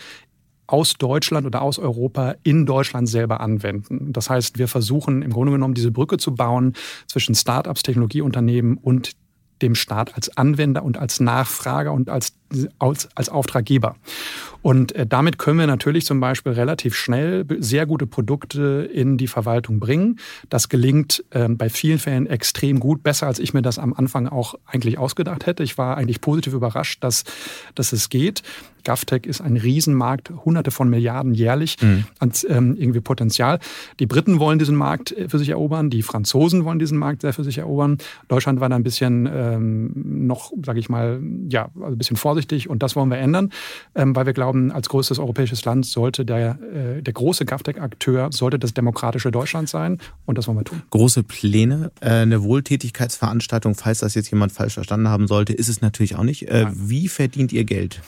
[0.67, 4.13] aus Deutschland oder aus Europa in Deutschland selber anwenden.
[4.13, 6.73] Das heißt, wir versuchen im Grunde genommen diese Brücke zu bauen
[7.07, 9.13] zwischen Startups, Technologieunternehmen und
[9.61, 12.33] dem Staat als Anwender und als Nachfrager und als,
[12.79, 13.95] als, als Auftraggeber.
[14.61, 19.27] Und äh, damit können wir natürlich zum Beispiel relativ schnell sehr gute Produkte in die
[19.27, 20.19] Verwaltung bringen.
[20.49, 24.27] Das gelingt äh, bei vielen Fällen extrem gut, besser als ich mir das am Anfang
[24.27, 25.63] auch eigentlich ausgedacht hätte.
[25.63, 27.23] Ich war eigentlich positiv überrascht, dass,
[27.75, 28.43] dass es geht.
[28.83, 32.05] GovTech ist ein Riesenmarkt, hunderte von Milliarden jährlich mhm.
[32.19, 33.59] an ähm, irgendwie Potenzial.
[33.99, 37.33] Die Briten wollen diesen Markt äh, für sich erobern, die Franzosen wollen diesen Markt sehr
[37.33, 37.97] für sich erobern.
[38.27, 39.91] Deutschland war da ein bisschen ähm,
[40.27, 42.36] noch, sage ich mal, ja, also ein bisschen vorsichtig
[42.69, 43.51] und das wollen wir ändern,
[43.95, 48.59] ähm, weil wir glauben, als größtes europäisches Land sollte der, äh, der große GovTech-Akteur sollte
[48.59, 50.83] das demokratische Deutschland sein und das wollen wir tun.
[50.89, 55.81] Große Pläne, äh, eine Wohltätigkeitsveranstaltung, falls das jetzt jemand falsch verstanden haben sollte, ist es
[55.81, 56.47] natürlich auch nicht.
[56.49, 58.01] Äh, wie verdient ihr Geld?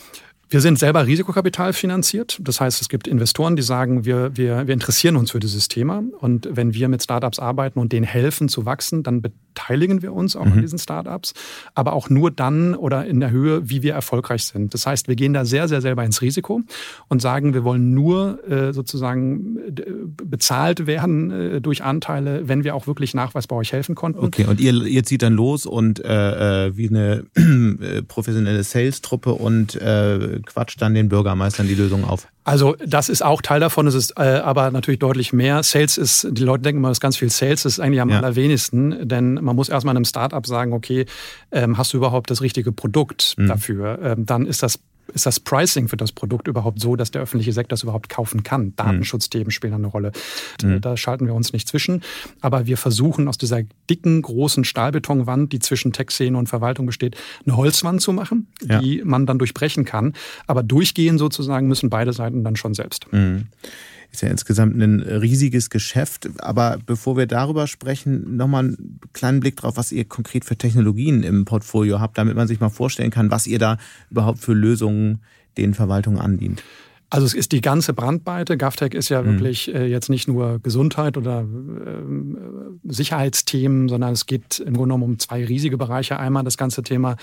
[0.52, 2.40] Wir sind selber Risikokapital finanziert.
[2.42, 6.02] Das heißt, es gibt Investoren, die sagen, wir, wir, wir interessieren uns für dieses Thema.
[6.20, 10.36] Und wenn wir mit Startups arbeiten und denen helfen zu wachsen, dann beteiligen wir uns
[10.36, 10.54] auch mhm.
[10.54, 11.36] an diesen Startups.
[11.76, 14.74] Aber auch nur dann oder in der Höhe, wie wir erfolgreich sind.
[14.74, 16.62] Das heißt, wir gehen da sehr, sehr selber ins Risiko
[17.10, 19.60] und sagen, wir wollen nur äh, sozusagen
[20.16, 24.26] bezahlt werden äh, durch Anteile, wenn wir auch wirklich nachweisbar euch helfen konnten.
[24.26, 29.34] Okay, und ihr, ihr zieht dann los und äh, äh wie eine äh, professionelle Sales-Truppe
[29.34, 32.28] und äh, quatscht dann den Bürgermeistern die Lösung auf?
[32.44, 35.62] Also das ist auch Teil davon, es ist äh, aber natürlich deutlich mehr.
[35.62, 38.10] Sales ist, die Leute denken immer, das ist ganz viel Sales, das ist eigentlich am
[38.10, 38.18] ja.
[38.18, 41.06] allerwenigsten, denn man muss erstmal einem Startup sagen, okay,
[41.52, 43.48] ähm, hast du überhaupt das richtige Produkt mhm.
[43.48, 44.00] dafür?
[44.02, 44.80] Ähm, dann ist das
[45.14, 48.44] ist das Pricing für das Produkt überhaupt so, dass der öffentliche Sektor es überhaupt kaufen
[48.44, 48.62] kann?
[48.62, 48.76] Mhm.
[48.76, 50.12] Datenschutzthemen spielen eine Rolle.
[50.62, 50.82] Mhm.
[50.82, 52.02] Da schalten wir uns nicht zwischen.
[52.42, 57.58] Aber wir versuchen aus dieser dicken, großen Stahlbetonwand, die zwischen Tech-Szene und Verwaltung besteht, eine
[57.58, 58.80] Holzwand zu machen, ja.
[58.80, 60.14] die man dann durchbrechen kann.
[60.48, 63.12] Aber durchgehen sozusagen müssen beide Seiten dann schon selbst.
[63.12, 63.48] Mhm
[64.12, 66.30] ist ja insgesamt ein riesiges Geschäft.
[66.40, 71.24] Aber bevor wir darüber sprechen, nochmal einen kleinen Blick drauf, was ihr konkret für Technologien
[71.24, 73.78] im Portfolio habt, damit man sich mal vorstellen kann, was ihr da
[74.10, 75.20] überhaupt für Lösungen
[75.58, 76.64] den Verwaltungen andient.
[77.10, 78.58] Also es ist die ganze Brandweite.
[78.58, 79.34] GovTech ist ja mhm.
[79.34, 85.04] wirklich äh, jetzt nicht nur Gesundheit oder äh, Sicherheitsthemen, sondern es geht im Grunde genommen
[85.04, 86.20] um zwei riesige Bereiche.
[86.20, 87.16] Einmal das ganze Thema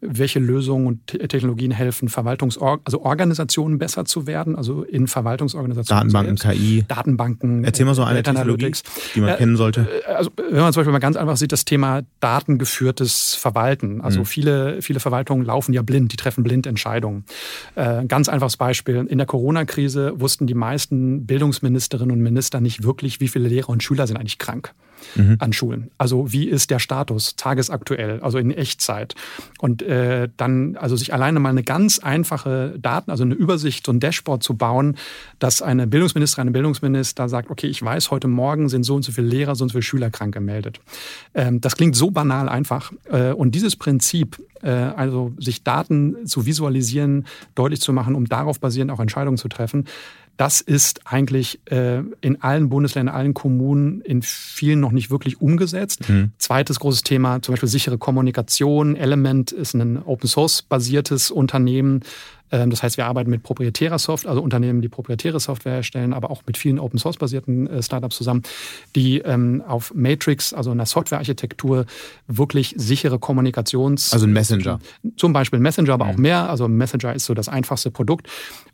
[0.00, 6.10] welche Lösungen und Technologien helfen, Verwaltungsorg also Organisationen besser zu werden, also in Verwaltungsorganisationen.
[6.10, 6.58] Datenbanken, selbst.
[6.58, 6.84] KI.
[6.88, 7.64] Datenbanken.
[7.64, 8.72] Erzähl mal so eine Technologie,
[9.14, 9.86] die man äh, kennen sollte.
[10.06, 14.00] Äh, also wenn man zum Beispiel mal ganz einfach sieht, das Thema datengeführtes Verwalten.
[14.00, 14.24] Also mhm.
[14.24, 17.24] viele, viele Verwaltungen laufen ja blind, die treffen blind Entscheidungen.
[17.74, 19.06] Äh, ganz einfaches Beispiel.
[19.06, 23.80] In der Corona-Krise wussten die meisten Bildungsministerinnen und Minister nicht wirklich, wie viele Lehrer und
[23.80, 24.74] Schüler sind eigentlich krank
[25.14, 25.36] mhm.
[25.38, 25.90] an Schulen.
[25.98, 29.14] Also wie ist der Status tagesaktuell, also in Echtzeit.
[29.58, 33.92] Und äh, dann also sich alleine mal eine ganz einfache Daten, also eine Übersicht, so
[33.92, 34.96] ein Dashboard zu bauen,
[35.38, 39.12] dass eine Bildungsministerin, eine Bildungsminister sagt, okay, ich weiß, heute Morgen sind so und so
[39.12, 40.80] viele Lehrer, so und so viele Schüler krank gemeldet.
[41.34, 42.92] Ähm, das klingt so banal einfach.
[43.10, 48.60] Äh, und dieses Prinzip, äh, also sich Daten zu visualisieren, deutlich zu machen, um darauf
[48.60, 49.86] basierend auch Entscheidungen zu treffen,
[50.40, 56.08] das ist eigentlich äh, in allen Bundesländern, allen Kommunen, in vielen noch nicht wirklich umgesetzt.
[56.08, 56.32] Mhm.
[56.38, 58.96] Zweites großes Thema, zum Beispiel sichere Kommunikation.
[58.96, 62.00] Element ist ein Open-Source-basiertes Unternehmen,
[62.50, 66.42] das heißt, wir arbeiten mit proprietärer Software, also Unternehmen, die proprietäre Software erstellen, aber auch
[66.46, 68.42] mit vielen Open-Source-basierten äh, Startups zusammen,
[68.96, 71.86] die ähm, auf Matrix, also einer Softwarearchitektur,
[72.26, 74.12] wirklich sichere Kommunikations...
[74.12, 74.80] Also ein Messenger.
[75.16, 76.10] Zum Beispiel Messenger, aber mhm.
[76.10, 76.50] auch mehr.
[76.50, 78.28] Also Messenger ist so das einfachste Produkt.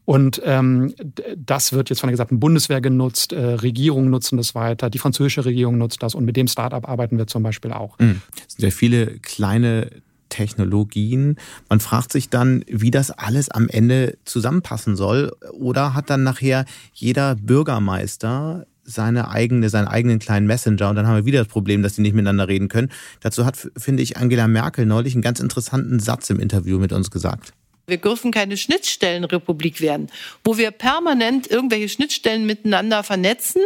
[0.06, 0.94] Und ähm,
[1.36, 5.44] das wird jetzt von der gesamten Bundeswehr genutzt, äh, Regierungen nutzen das weiter, die französische
[5.44, 7.98] Regierung nutzt das und mit dem Startup arbeiten wir zum Beispiel auch.
[7.98, 8.22] Mhm.
[8.46, 9.90] Es sind ja viele kleine
[10.28, 11.36] Technologien.
[11.68, 15.32] Man fragt sich dann, wie das alles am Ende zusammenpassen soll.
[15.52, 21.16] Oder hat dann nachher jeder Bürgermeister seine eigene, seinen eigenen kleinen Messenger und dann haben
[21.16, 22.90] wir wieder das Problem, dass die nicht miteinander reden können.
[23.20, 27.10] Dazu hat, finde ich, Angela Merkel neulich einen ganz interessanten Satz im Interview mit uns
[27.10, 27.52] gesagt.
[27.88, 30.08] Wir dürfen keine Schnittstellenrepublik werden,
[30.42, 33.62] wo wir permanent irgendwelche Schnittstellen miteinander vernetzen,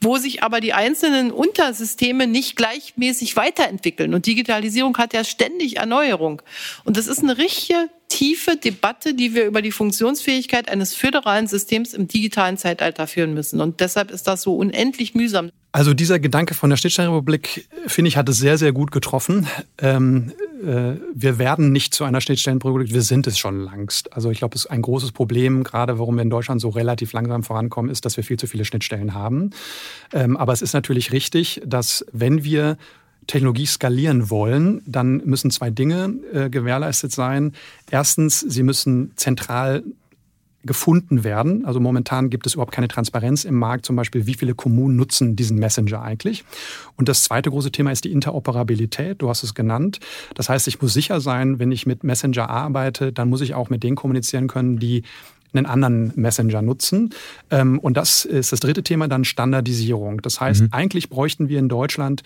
[0.00, 4.14] wo sich aber die einzelnen Untersysteme nicht gleichmäßig weiterentwickeln.
[4.14, 6.40] Und Digitalisierung hat ja ständig Erneuerung.
[6.84, 11.92] Und das ist eine richtige tiefe Debatte, die wir über die Funktionsfähigkeit eines föderalen Systems
[11.92, 13.60] im digitalen Zeitalter führen müssen.
[13.60, 15.50] Und deshalb ist das so unendlich mühsam.
[15.78, 19.46] Also dieser Gedanke von der Schnittstellenrepublik, finde ich, hat es sehr, sehr gut getroffen.
[19.80, 24.12] Ähm, äh, wir werden nicht zu einer Schnittstellenrepublik, wir sind es schon langst.
[24.12, 27.12] Also ich glaube, es ist ein großes Problem, gerade warum wir in Deutschland so relativ
[27.12, 29.50] langsam vorankommen, ist, dass wir viel zu viele Schnittstellen haben.
[30.12, 32.76] Ähm, aber es ist natürlich richtig, dass wenn wir
[33.28, 37.52] Technologie skalieren wollen, dann müssen zwei Dinge äh, gewährleistet sein.
[37.88, 39.84] Erstens, sie müssen zentral
[40.64, 41.64] gefunden werden.
[41.64, 45.36] Also momentan gibt es überhaupt keine Transparenz im Markt, zum Beispiel, wie viele Kommunen nutzen
[45.36, 46.44] diesen Messenger eigentlich.
[46.96, 49.22] Und das zweite große Thema ist die Interoperabilität.
[49.22, 50.00] Du hast es genannt.
[50.34, 53.70] Das heißt, ich muss sicher sein, wenn ich mit Messenger arbeite, dann muss ich auch
[53.70, 55.04] mit denen kommunizieren können, die
[55.54, 57.10] einen anderen Messenger nutzen.
[57.50, 60.20] Ähm, und das ist das dritte Thema, dann Standardisierung.
[60.22, 60.68] Das heißt, mhm.
[60.72, 62.22] eigentlich bräuchten wir in Deutschland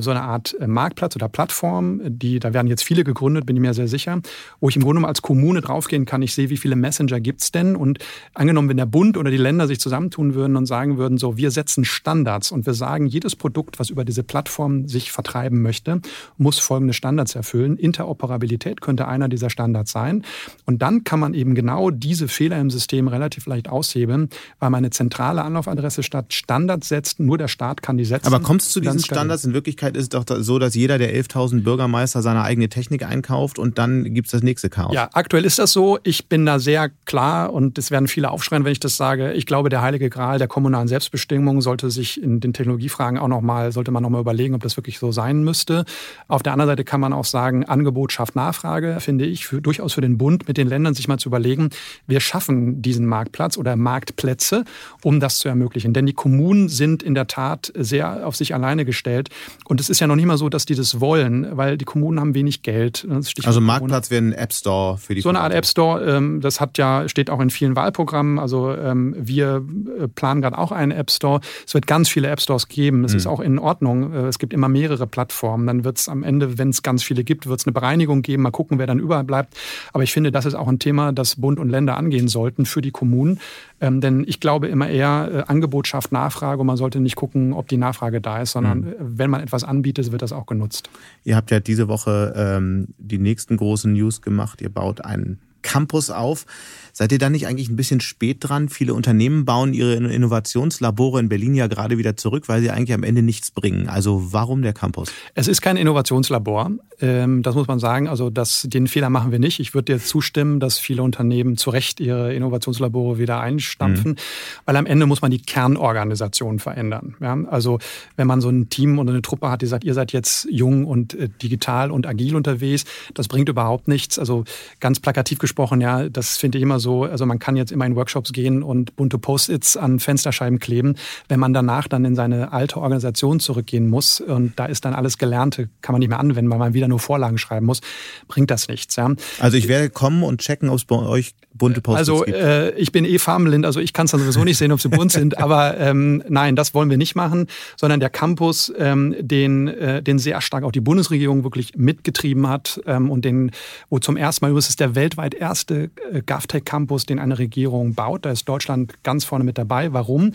[0.00, 3.62] so eine Art äh, Marktplatz oder Plattform, die, da werden jetzt viele gegründet, bin ich
[3.62, 4.20] mir sehr sicher,
[4.60, 7.76] wo ich im Grunde als Kommune draufgehen kann, ich sehe, wie viele Messenger gibt's denn?
[7.76, 7.98] Und
[8.34, 11.50] angenommen, wenn der Bund oder die Länder sich zusammentun würden und sagen würden, so, wir
[11.50, 16.00] setzen Standards und wir sagen, jedes Produkt, was über diese Plattform sich vertreiben möchte,
[16.36, 17.78] muss folgende Standards erfüllen.
[17.78, 20.24] Interoperabilität könnte einer dieser Standards sein.
[20.66, 24.90] Und dann kann man eben genau diese Fehler im System relativ leicht aushebeln, weil meine
[24.90, 28.26] zentrale Anlaufadresse statt Standards setzt, nur der Staat kann die setzen.
[28.26, 30.98] Aber kommst du zu diesen Standards in Wirklichkeit Wirklichkeit ist es doch so, dass jeder
[30.98, 34.92] der 11.000 Bürgermeister seine eigene Technik einkauft und dann gibt es das nächste Chaos.
[34.92, 36.00] Ja, aktuell ist das so.
[36.02, 39.32] Ich bin da sehr klar und es werden viele aufschreien, wenn ich das sage.
[39.32, 43.70] Ich glaube, der heilige Gral der kommunalen Selbstbestimmung sollte sich in den Technologiefragen auch nochmal,
[43.70, 45.84] sollte man nochmal überlegen, ob das wirklich so sein müsste.
[46.26, 49.92] Auf der anderen Seite kann man auch sagen, Angebot schafft Nachfrage, finde ich, für, durchaus
[49.92, 51.70] für den Bund, mit den Ländern sich mal zu überlegen,
[52.08, 54.64] wir schaffen diesen Marktplatz oder Marktplätze,
[55.04, 55.92] um das zu ermöglichen.
[55.92, 59.28] Denn die Kommunen sind in der Tat sehr auf sich alleine gestellt.
[59.70, 62.18] Und es ist ja noch nicht mal so, dass die das wollen, weil die Kommunen
[62.18, 63.06] haben wenig Geld.
[63.44, 66.60] Also Marktplatz wäre ein App Store für die So eine Art App Store, ähm, das
[66.60, 68.40] hat ja, steht auch in vielen Wahlprogrammen.
[68.40, 69.64] Also ähm, wir
[69.96, 71.40] äh, planen gerade auch einen App Store.
[71.64, 73.04] Es wird ganz viele App Stores geben.
[73.04, 73.18] Es mhm.
[73.18, 74.12] ist auch in Ordnung.
[74.12, 75.68] Äh, es gibt immer mehrere Plattformen.
[75.68, 78.42] Dann wird es am Ende, wenn es ganz viele gibt, wird es eine Bereinigung geben.
[78.42, 79.56] Mal gucken, wer dann überall bleibt.
[79.92, 82.80] Aber ich finde, das ist auch ein Thema, das Bund und Länder angehen sollten für
[82.80, 83.38] die Kommunen.
[83.80, 87.52] Ähm, denn ich glaube immer eher, äh, Angebot schafft Nachfrage und man sollte nicht gucken,
[87.52, 88.94] ob die Nachfrage da ist, sondern mhm.
[88.98, 90.90] wenn man etwas anbietet, wird das auch genutzt.
[91.24, 94.60] Ihr habt ja diese Woche ähm, die nächsten großen News gemacht.
[94.60, 96.46] Ihr baut einen Campus auf.
[96.92, 98.68] Seid ihr da nicht eigentlich ein bisschen spät dran?
[98.68, 103.02] Viele Unternehmen bauen ihre Innovationslabore in Berlin ja gerade wieder zurück, weil sie eigentlich am
[103.02, 103.88] Ende nichts bringen.
[103.88, 105.12] Also warum der Campus?
[105.34, 106.72] Es ist kein Innovationslabor.
[107.00, 108.08] Ähm, das muss man sagen.
[108.08, 109.60] Also das, den Fehler machen wir nicht.
[109.60, 114.16] Ich würde dir zustimmen, dass viele Unternehmen zu Recht ihre Innovationslabore wieder einstampfen, mhm.
[114.64, 117.14] weil am Ende muss man die Kernorganisation verändern.
[117.20, 117.38] Ja?
[117.50, 117.78] Also
[118.16, 120.86] wenn man so ein Team oder eine Truppe hat, die sagt, ihr seid jetzt jung
[120.86, 124.18] und äh, digital und agil unterwegs, das bringt überhaupt nichts.
[124.18, 124.44] Also
[124.80, 125.49] ganz plakativ gesprochen,
[125.80, 128.96] ja, das finde ich immer so, also man kann jetzt immer in Workshops gehen und
[128.96, 130.96] bunte Post-its an Fensterscheiben kleben.
[131.28, 135.18] Wenn man danach dann in seine alte Organisation zurückgehen muss und da ist dann alles
[135.18, 137.80] Gelernte, kann man nicht mehr anwenden, weil man wieder nur Vorlagen schreiben muss,
[138.28, 138.96] bringt das nichts.
[138.96, 139.10] Ja.
[139.38, 142.36] Also ich werde kommen und checken, ob es bei euch bunte Post-its also, gibt.
[142.36, 144.80] Also äh, ich bin eh farbenblind, also ich kann es dann sowieso nicht sehen, ob
[144.80, 149.14] sie bunt sind, aber ähm, nein, das wollen wir nicht machen, sondern der Campus, ähm,
[149.20, 153.50] den, äh, den sehr stark auch die Bundesregierung wirklich mitgetrieben hat ähm, und den,
[153.88, 158.24] wo zum ersten Mal, das ist der weltweit erste äh, GovTech-Campus, den eine Regierung baut.
[158.24, 159.92] Da ist Deutschland ganz vorne mit dabei.
[159.92, 160.32] Warum?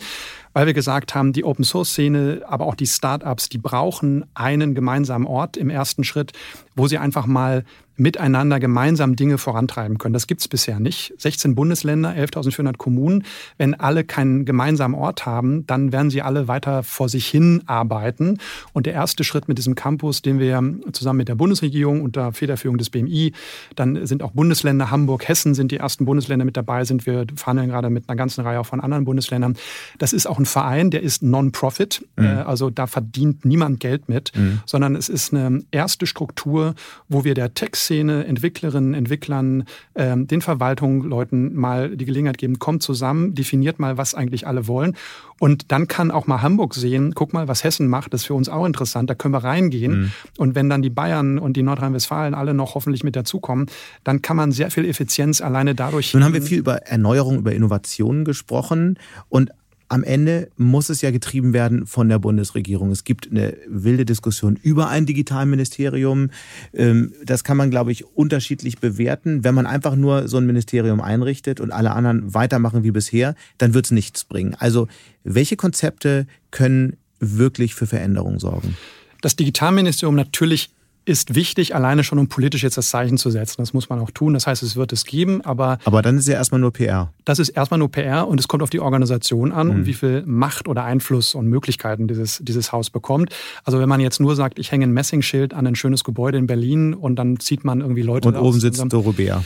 [0.52, 5.56] Weil wir gesagt haben, die Open-Source-Szene, aber auch die Startups, die brauchen einen gemeinsamen Ort
[5.56, 6.32] im ersten Schritt,
[6.74, 7.64] wo sie einfach mal
[7.96, 10.12] miteinander gemeinsam Dinge vorantreiben können.
[10.12, 11.14] Das gibt es bisher nicht.
[11.18, 13.24] 16 Bundesländer, 11.400 Kommunen.
[13.56, 18.38] Wenn alle keinen gemeinsamen Ort haben, dann werden sie alle weiter vor sich hin arbeiten.
[18.72, 22.76] Und der erste Schritt mit diesem Campus, den wir zusammen mit der Bundesregierung unter Federführung
[22.76, 23.32] des BMI,
[23.74, 27.68] dann sind auch Bundesländer, Hamburg, Hessen sind die ersten Bundesländer mit dabei, sind wir verhandeln
[27.68, 29.56] gerade mit einer ganzen Reihe auch von anderen Bundesländern.
[29.98, 32.04] Das ist auch ein Verein, der ist Non-Profit.
[32.16, 32.24] Mhm.
[32.24, 34.60] Äh, also da verdient niemand Geld mit, mhm.
[34.66, 36.74] sondern es ist eine erste Struktur,
[37.08, 42.58] wo wir der Text Szene, Entwicklerinnen, Entwicklern, ähm, den Verwaltungen, Leuten mal die Gelegenheit geben,
[42.58, 44.96] kommt zusammen, definiert mal, was eigentlich alle wollen.
[45.38, 48.34] Und dann kann auch mal Hamburg sehen, guck mal, was Hessen macht, das ist für
[48.34, 50.00] uns auch interessant, da können wir reingehen.
[50.00, 50.12] Mhm.
[50.38, 53.66] Und wenn dann die Bayern und die Nordrhein-Westfalen alle noch hoffentlich mit dazukommen,
[54.04, 56.12] dann kann man sehr viel Effizienz alleine dadurch.
[56.14, 59.50] Nun haben wir viel über Erneuerung, über Innovationen gesprochen und
[59.88, 62.90] am Ende muss es ja getrieben werden von der Bundesregierung.
[62.90, 66.30] Es gibt eine wilde Diskussion über ein Digitalministerium.
[66.74, 69.44] Ähm, das kann man, glaube ich, unterschiedlich bewerten.
[69.44, 73.74] Wenn man einfach nur so ein Ministerium einrichtet und alle anderen weitermachen wie bisher, dann
[73.74, 74.56] wird es nichts bringen.
[74.58, 74.88] Also
[75.24, 78.76] welche Konzepte können wirklich für Veränderung sorgen?
[79.22, 80.70] Das Digitalministerium natürlich
[81.06, 83.62] ist wichtig, alleine schon um politisch jetzt das Zeichen zu setzen.
[83.62, 84.34] Das muss man auch tun.
[84.34, 85.78] Das heißt, es wird es geben, aber.
[85.84, 87.12] Aber dann ist ja erstmal nur PR.
[87.24, 89.72] Das ist erstmal nur PR und es kommt auf die Organisation an mhm.
[89.72, 93.30] und wie viel Macht oder Einfluss und Möglichkeiten dieses, dieses Haus bekommt.
[93.64, 96.46] Also wenn man jetzt nur sagt, ich hänge ein Messingschild an ein schönes Gebäude in
[96.46, 98.28] Berlin und dann zieht man irgendwie Leute.
[98.28, 99.44] Und oben sitzt Doro Bär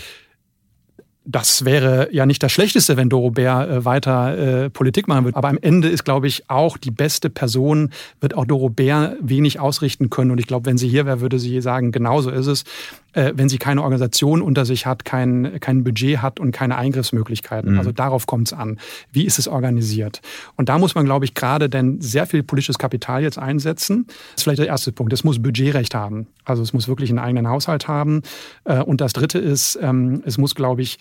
[1.24, 5.36] das wäre ja nicht das Schlechteste, wenn Doro Bär äh, weiter äh, Politik machen würde.
[5.36, 9.60] Aber am Ende ist, glaube ich, auch die beste Person, wird auch Doro Bär wenig
[9.60, 10.30] ausrichten können.
[10.30, 12.64] Und ich glaube, wenn sie hier wäre, würde sie sagen, genauso ist es.
[13.12, 17.72] Äh, wenn sie keine Organisation unter sich hat, kein, kein Budget hat und keine Eingriffsmöglichkeiten.
[17.72, 17.78] Mhm.
[17.78, 18.78] Also darauf kommt es an.
[19.12, 20.20] Wie ist es organisiert?
[20.56, 24.06] Und da muss man, glaube ich, gerade denn sehr viel politisches Kapital jetzt einsetzen.
[24.06, 25.12] Das ist vielleicht der erste Punkt.
[25.12, 26.26] Es muss Budgetrecht haben.
[26.44, 28.22] Also es muss wirklich einen eigenen Haushalt haben.
[28.64, 30.98] Äh, und das dritte ist, ähm, es muss, glaube ich,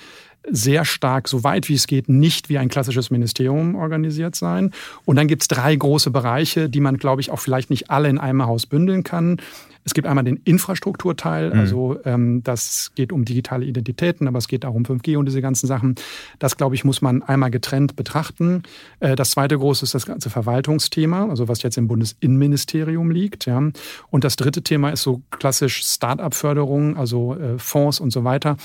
[0.51, 4.71] sehr stark, so weit wie es geht, nicht wie ein klassisches Ministerium organisiert sein.
[5.05, 8.09] Und dann gibt es drei große Bereiche, die man, glaube ich, auch vielleicht nicht alle
[8.09, 9.38] in einem Haus bündeln kann.
[9.85, 11.59] Es gibt einmal den Infrastrukturteil, mhm.
[11.59, 15.41] also ähm, das geht um digitale Identitäten, aber es geht auch um 5G und diese
[15.41, 15.95] ganzen Sachen.
[16.38, 18.63] Das, glaube ich, muss man einmal getrennt betrachten.
[18.99, 23.45] Äh, das zweite große ist das ganze Verwaltungsthema, also was jetzt im Bundesinnenministerium liegt.
[23.45, 23.63] Ja.
[24.12, 28.57] Und das dritte Thema ist so klassisch Start-up-Förderung, also äh, Fonds und so weiter.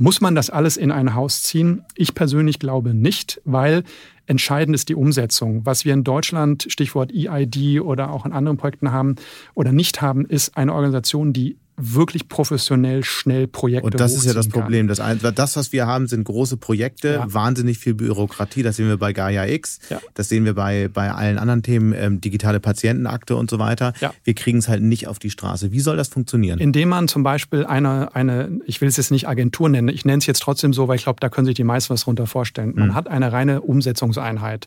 [0.00, 1.84] Muss man das alles in ein Haus ziehen?
[1.96, 3.82] Ich persönlich glaube nicht, weil
[4.26, 5.66] entscheidend ist die Umsetzung.
[5.66, 9.16] Was wir in Deutschland, Stichwort EID oder auch in anderen Projekten haben
[9.54, 14.34] oder nicht haben, ist eine Organisation, die wirklich professionell schnell Projekte Und das ist ja
[14.34, 14.88] das Problem.
[14.88, 15.00] Das,
[15.34, 17.32] das, was wir haben, sind große Projekte, ja.
[17.32, 18.62] wahnsinnig viel Bürokratie.
[18.62, 20.00] Das sehen wir bei Gaia X, ja.
[20.14, 23.92] das sehen wir bei, bei allen anderen Themen, ähm, digitale Patientenakte und so weiter.
[24.00, 24.12] Ja.
[24.24, 25.72] Wir kriegen es halt nicht auf die Straße.
[25.72, 26.58] Wie soll das funktionieren?
[26.58, 30.18] Indem man zum Beispiel eine, eine ich will es jetzt nicht Agentur nennen, ich nenne
[30.18, 32.72] es jetzt trotzdem so, weil ich glaube, da können sich die meisten was drunter vorstellen.
[32.74, 32.94] Man mhm.
[32.94, 34.66] hat eine reine Umsetzungseinheit,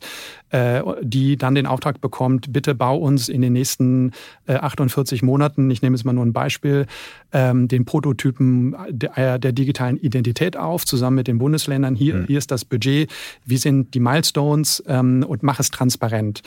[0.50, 4.12] äh, die dann den Auftrag bekommt, bitte bau uns in den nächsten
[4.48, 6.86] äh, 48 Monaten, ich nehme jetzt mal nur ein Beispiel,
[7.34, 11.96] ähm, den Prototypen der, der, digitalen Identität auf, zusammen mit den Bundesländern.
[11.96, 12.28] Hier, mhm.
[12.28, 13.10] hier ist das Budget,
[13.46, 16.42] wie sind die Milestones ähm, und mach es transparent.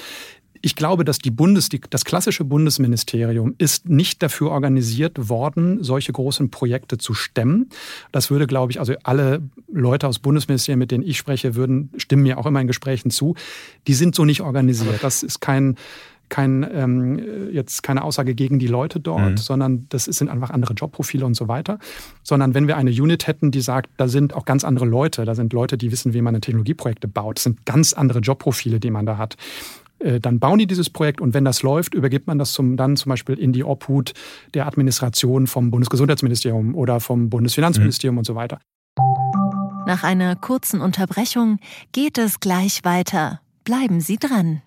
[0.64, 6.10] Ich glaube, dass die Bundes, die, das klassische Bundesministerium ist nicht dafür organisiert worden, solche
[6.10, 7.68] großen Projekte zu stemmen.
[8.12, 12.22] Das würde, glaube ich, also alle Leute aus Bundesministerien, mit denen ich spreche, würden, stimmen
[12.22, 13.34] mir auch immer in Gesprächen zu.
[13.86, 15.02] Die sind so nicht organisiert.
[15.02, 15.76] Das ist kein,
[16.28, 19.36] kein, ähm, jetzt keine Aussage gegen die Leute dort, mhm.
[19.36, 21.78] sondern das sind einfach andere Jobprofile und so weiter.
[22.22, 25.34] Sondern wenn wir eine Unit hätten, die sagt, da sind auch ganz andere Leute, da
[25.34, 29.06] sind Leute, die wissen, wie man Technologieprojekte baut, das sind ganz andere Jobprofile, die man
[29.06, 29.36] da hat
[30.00, 32.96] äh, dann bauen die dieses Projekt und wenn das läuft, übergibt man das zum, dann
[32.96, 34.12] zum Beispiel in die Obhut
[34.52, 38.18] der Administration vom Bundesgesundheitsministerium oder vom Bundesfinanzministerium mhm.
[38.18, 38.58] und so weiter.
[39.86, 41.58] Nach einer kurzen Unterbrechung
[41.92, 43.40] geht es gleich weiter.
[43.64, 44.62] Bleiben Sie dran.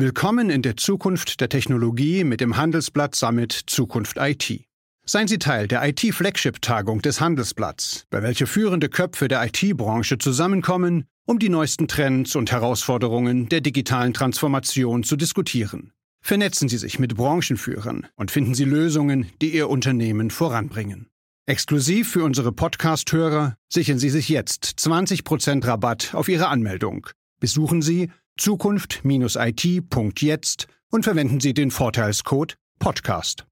[0.00, 4.64] Willkommen in der Zukunft der Technologie mit dem Handelsblatt Summit Zukunft IT.
[5.04, 11.40] Seien Sie Teil der IT-Flagship-Tagung des Handelsblatts, bei welcher führende Köpfe der IT-Branche zusammenkommen, um
[11.40, 15.90] die neuesten Trends und Herausforderungen der digitalen Transformation zu diskutieren.
[16.20, 21.08] Vernetzen Sie sich mit Branchenführern und finden Sie Lösungen, die Ihr Unternehmen voranbringen.
[21.46, 27.08] Exklusiv für unsere Podcast-Hörer sichern Sie sich jetzt 20% Rabatt auf Ihre Anmeldung.
[27.40, 33.44] Besuchen Sie zukunft-it.jetzt und verwenden Sie den Vorteilscode Podcast.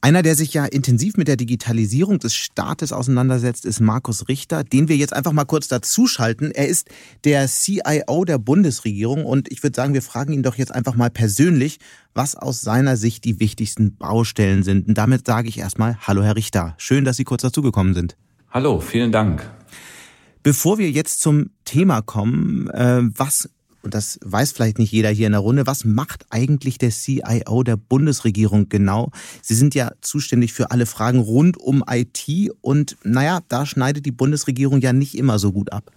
[0.00, 4.88] Einer, der sich ja intensiv mit der Digitalisierung des Staates auseinandersetzt, ist Markus Richter, den
[4.88, 6.50] wir jetzt einfach mal kurz dazuschalten.
[6.50, 6.88] Er ist
[7.24, 11.10] der CIO der Bundesregierung und ich würde sagen, wir fragen ihn doch jetzt einfach mal
[11.10, 11.78] persönlich,
[12.14, 14.88] was aus seiner Sicht die wichtigsten Baustellen sind.
[14.88, 16.74] Und damit sage ich erstmal Hallo, Herr Richter.
[16.78, 18.16] Schön, dass Sie kurz dazugekommen sind.
[18.50, 19.48] Hallo, vielen Dank.
[20.48, 23.50] Bevor wir jetzt zum Thema kommen, äh, was,
[23.82, 27.62] und das weiß vielleicht nicht jeder hier in der Runde, was macht eigentlich der CIO
[27.64, 29.10] der Bundesregierung genau?
[29.42, 34.10] Sie sind ja zuständig für alle Fragen rund um IT und naja, da schneidet die
[34.10, 35.92] Bundesregierung ja nicht immer so gut ab.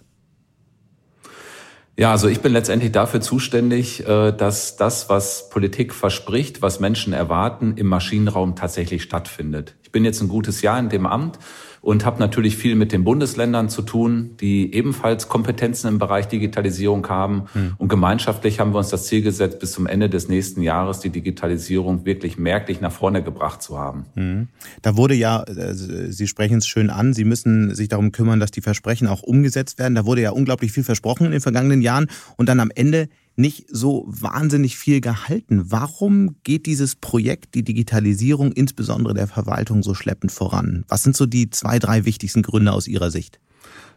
[1.96, 7.14] Ja, also ich bin letztendlich dafür zuständig, äh, dass das, was Politik verspricht, was Menschen
[7.14, 9.76] erwarten, im Maschinenraum tatsächlich stattfindet.
[9.82, 11.38] Ich bin jetzt ein gutes Jahr in dem Amt
[11.82, 17.06] und habe natürlich viel mit den Bundesländern zu tun, die ebenfalls Kompetenzen im Bereich Digitalisierung
[17.08, 17.42] haben.
[17.52, 17.72] Mhm.
[17.76, 21.10] Und gemeinschaftlich haben wir uns das Ziel gesetzt, bis zum Ende des nächsten Jahres die
[21.10, 24.06] Digitalisierung wirklich merklich nach vorne gebracht zu haben.
[24.14, 24.48] Mhm.
[24.80, 28.52] Da wurde ja, äh, Sie sprechen es schön an, Sie müssen sich darum kümmern, dass
[28.52, 29.96] die Versprechen auch umgesetzt werden.
[29.96, 33.66] Da wurde ja unglaublich viel versprochen in den vergangenen Jahren und dann am Ende nicht
[33.68, 35.64] so wahnsinnig viel gehalten.
[35.70, 40.84] Warum geht dieses Projekt, die Digitalisierung insbesondere der Verwaltung, so schleppend voran?
[40.88, 43.40] Was sind so die zwei, drei wichtigsten Gründe aus Ihrer Sicht?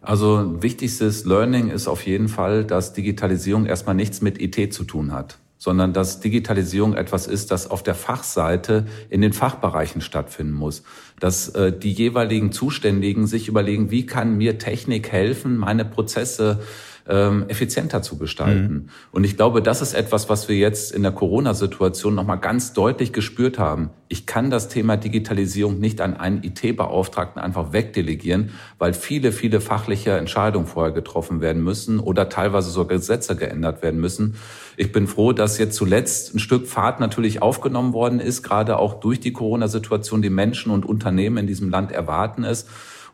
[0.02, 5.12] Also wichtigstes Learning ist auf jeden Fall, dass Digitalisierung erstmal nichts mit IT zu tun
[5.12, 10.84] hat sondern dass Digitalisierung etwas ist, das auf der Fachseite in den Fachbereichen stattfinden muss.
[11.20, 16.60] Dass äh, die jeweiligen Zuständigen sich überlegen, wie kann mir Technik helfen, meine Prozesse
[17.08, 18.74] ähm, effizienter zu gestalten.
[18.74, 18.90] Mhm.
[19.12, 23.14] Und ich glaube, das ist etwas, was wir jetzt in der Corona-Situation nochmal ganz deutlich
[23.14, 23.92] gespürt haben.
[24.08, 30.12] Ich kann das Thema Digitalisierung nicht an einen IT-Beauftragten einfach wegdelegieren, weil viele, viele fachliche
[30.12, 34.36] Entscheidungen vorher getroffen werden müssen oder teilweise sogar Gesetze geändert werden müssen.
[34.78, 39.00] Ich bin froh, dass jetzt zuletzt ein Stück Fahrt natürlich aufgenommen worden ist, gerade auch
[39.00, 40.22] durch die Corona-Situation.
[40.22, 42.66] Die Menschen und Unternehmen in diesem Land erwarten es.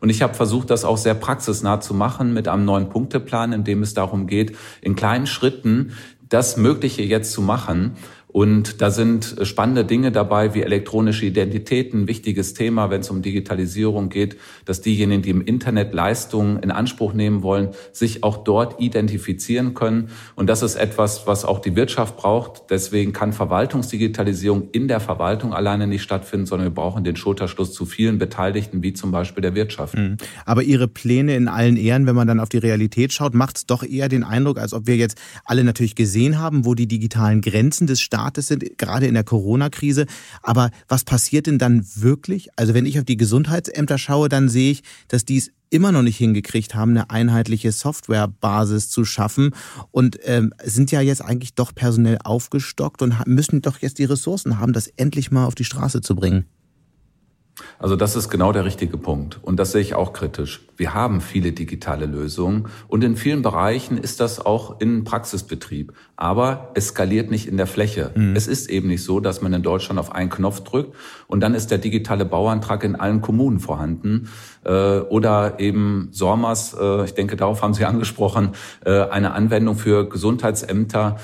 [0.02, 3.62] Und ich habe versucht, das auch sehr praxisnah zu machen mit einem neuen Punkteplan, in
[3.62, 5.92] dem es darum geht, in kleinen Schritten
[6.28, 7.92] das Mögliche jetzt zu machen
[8.32, 14.08] und da sind spannende Dinge dabei wie elektronische Identitäten, wichtiges Thema, wenn es um Digitalisierung
[14.08, 19.74] geht, dass diejenigen, die im Internet Leistungen in Anspruch nehmen wollen, sich auch dort identifizieren
[19.74, 20.08] können.
[20.34, 22.70] Und das ist etwas, was auch die Wirtschaft braucht.
[22.70, 27.84] Deswegen kann Verwaltungsdigitalisierung in der Verwaltung alleine nicht stattfinden, sondern wir brauchen den Schulterschluss zu
[27.84, 29.94] vielen Beteiligten, wie zum Beispiel der Wirtschaft.
[29.94, 30.16] Mhm.
[30.46, 33.66] Aber Ihre Pläne in allen Ehren, wenn man dann auf die Realität schaut, macht es
[33.66, 37.42] doch eher den Eindruck, als ob wir jetzt alle natürlich gesehen haben, wo die digitalen
[37.42, 40.06] Grenzen des Staates Staates sind, gerade in der Corona-Krise.
[40.42, 42.48] Aber was passiert denn dann wirklich?
[42.56, 46.02] Also wenn ich auf die Gesundheitsämter schaue, dann sehe ich, dass die es immer noch
[46.02, 49.54] nicht hingekriegt haben, eine einheitliche Softwarebasis zu schaffen
[49.90, 54.58] und ähm, sind ja jetzt eigentlich doch personell aufgestockt und müssen doch jetzt die Ressourcen
[54.58, 56.44] haben, das endlich mal auf die Straße zu bringen.
[57.78, 59.38] Also das ist genau der richtige Punkt.
[59.42, 60.66] Und das sehe ich auch kritisch.
[60.76, 65.92] Wir haben viele digitale Lösungen und in vielen Bereichen ist das auch in Praxisbetrieb.
[66.16, 68.12] Aber es skaliert nicht in der Fläche.
[68.14, 68.34] Mhm.
[68.34, 70.94] Es ist eben nicht so, dass man in Deutschland auf einen Knopf drückt
[71.26, 74.28] und dann ist der digitale Bauantrag in allen Kommunen vorhanden.
[74.64, 78.52] Äh, oder eben SORMAS, äh, ich denke, darauf haben Sie angesprochen,
[78.84, 81.16] äh, eine Anwendung für Gesundheitsämter.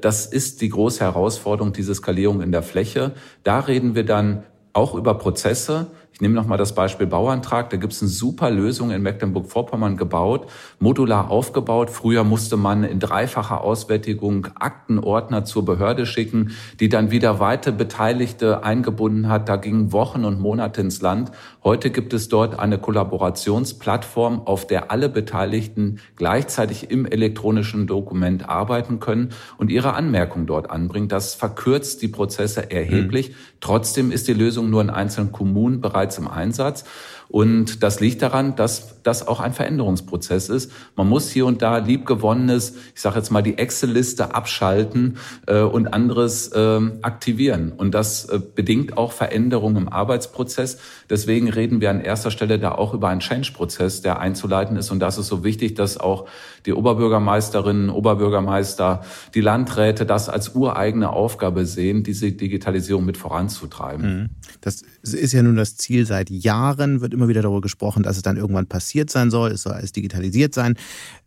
[0.00, 3.12] Das ist die große Herausforderung, diese Skalierung in der Fläche.
[3.42, 4.42] Da reden wir dann
[4.72, 5.86] auch über Prozesse.
[6.12, 7.70] Ich nehme nochmal das Beispiel Bauantrag.
[7.70, 10.46] Da gibt es eine super Lösung in Mecklenburg-Vorpommern gebaut,
[10.78, 11.88] modular aufgebaut.
[11.88, 18.62] Früher musste man in dreifacher Auswertigung Aktenordner zur Behörde schicken, die dann wieder weite Beteiligte
[18.62, 19.48] eingebunden hat.
[19.48, 21.32] Da gingen Wochen und Monate ins Land.
[21.64, 29.00] Heute gibt es dort eine Kollaborationsplattform, auf der alle Beteiligten gleichzeitig im elektronischen Dokument arbeiten
[29.00, 31.08] können und ihre Anmerkungen dort anbringen.
[31.08, 33.30] Das verkürzt die Prozesse erheblich.
[33.30, 33.34] Mhm.
[33.60, 36.84] Trotzdem ist die Lösung nur in einzelnen Kommunen bereits im Einsatz.
[37.32, 40.70] Und das liegt daran, dass das auch ein Veränderungsprozess ist.
[40.96, 45.16] Man muss hier und da liebgewonnenes, ich sage jetzt mal die Excel-Liste abschalten
[45.46, 47.72] äh, und anderes äh, aktivieren.
[47.72, 50.76] Und das äh, bedingt auch Veränderungen im Arbeitsprozess.
[51.08, 54.90] Deswegen reden wir an erster Stelle da auch über einen Change-Prozess, der einzuleiten ist.
[54.90, 56.28] Und das ist so wichtig, dass auch
[56.66, 59.04] die Oberbürgermeisterinnen, Oberbürgermeister,
[59.34, 64.20] die Landräte das als ureigene Aufgabe sehen, diese Digitalisierung mit voranzutreiben.
[64.20, 64.28] Mhm.
[64.60, 68.22] Das ist ja nun das Ziel seit Jahren, wird immer wieder darüber gesprochen, dass es
[68.22, 70.76] dann irgendwann passiert sein soll, es soll alles digitalisiert sein.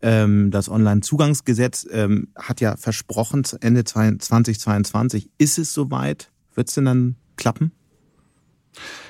[0.02, 6.30] Ähm, das Onlinezugangsgesetz ähm, hat ja versprochen, Ende 2022 ist es soweit.
[6.54, 7.72] Wird es denn dann klappen?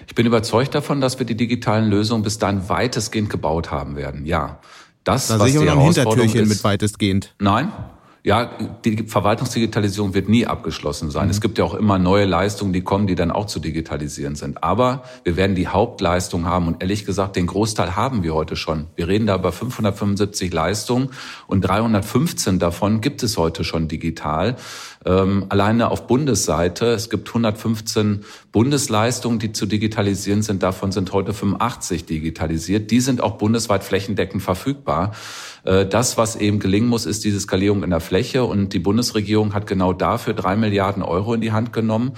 [0.07, 4.27] Ich bin überzeugt davon, dass wir die digitalen Lösungen bis dahin weitestgehend gebaut haben werden.
[4.27, 4.61] Ja.
[5.05, 7.35] Das, da was sehe ich aber noch ein Hintertürchen ist, mit weitestgehend.
[7.39, 7.73] Nein,
[8.27, 8.51] ja,
[8.85, 11.27] die Verwaltungsdigitalisierung wird nie abgeschlossen sein.
[11.27, 11.31] Mhm.
[11.31, 14.65] Es gibt ja auch immer neue Leistungen, die kommen, die dann auch zu digitalisieren sind.
[14.65, 18.89] Aber wir werden die Hauptleistung haben und ehrlich gesagt, den Großteil haben wir heute schon.
[18.97, 21.11] Wir reden da über 575 Leistungen
[21.47, 24.57] und 315 davon gibt es heute schon digital.
[25.07, 30.65] Ähm, alleine auf Bundesseite, es gibt 115 Bundesleistungen, die zu digitalisieren sind.
[30.65, 32.91] Davon sind heute 85 digitalisiert.
[32.91, 35.13] Die sind auch bundesweit flächendeckend verfügbar.
[35.63, 38.45] Äh, das, was eben gelingen muss, ist diese Skalierung in der Fläche.
[38.45, 42.13] Und die Bundesregierung hat genau dafür drei Milliarden Euro in die Hand genommen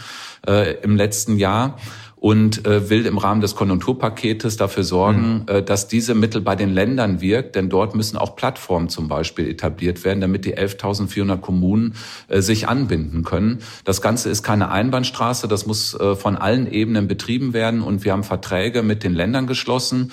[0.46, 1.76] äh, im letzten Jahr
[2.20, 5.54] und äh, will im Rahmen des Konjunkturpaketes dafür sorgen, mhm.
[5.54, 9.48] äh, dass diese Mittel bei den Ländern wirkt, denn dort müssen auch Plattformen zum Beispiel
[9.48, 11.94] etabliert werden, damit die 11.400 Kommunen
[12.28, 13.60] äh, sich anbinden können.
[13.84, 18.12] Das Ganze ist keine Einbahnstraße, das muss äh, von allen Ebenen betrieben werden und wir
[18.12, 20.10] haben Verträge mit den Ländern geschlossen.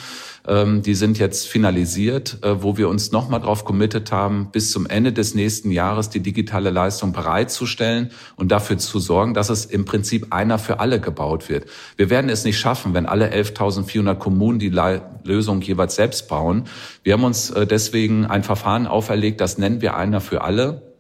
[0.47, 4.85] Ähm, die sind jetzt finalisiert, äh, wo wir uns nochmal darauf committet haben, bis zum
[4.85, 9.85] Ende des nächsten Jahres die digitale Leistung bereitzustellen und dafür zu sorgen, dass es im
[9.85, 11.65] Prinzip einer für alle gebaut wird.
[11.97, 14.73] Wir werden es nicht schaffen, wenn alle 11.400 Kommunen die
[15.23, 16.65] Lösung jeweils selbst bauen.
[17.03, 20.94] Wir haben uns äh, deswegen ein Verfahren auferlegt, das nennen wir einer für alle.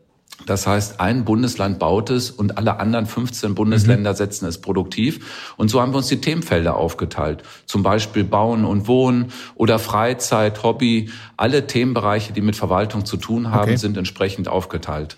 [0.45, 4.15] Das heißt, ein Bundesland baut es und alle anderen 15 Bundesländer mhm.
[4.15, 5.53] setzen es produktiv.
[5.57, 7.43] Und so haben wir uns die Themenfelder aufgeteilt.
[7.65, 11.09] Zum Beispiel Bauen und Wohnen oder Freizeit, Hobby.
[11.37, 13.77] Alle Themenbereiche, die mit Verwaltung zu tun haben, okay.
[13.77, 15.17] sind entsprechend aufgeteilt.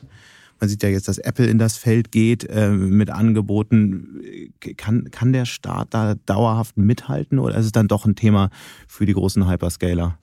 [0.59, 4.21] Man sieht ja jetzt, dass Apple in das Feld geht äh, mit Angeboten.
[4.75, 8.49] Kann, kann der Staat da dauerhaft mithalten oder ist es dann doch ein Thema
[8.87, 10.17] für die großen Hyperscaler?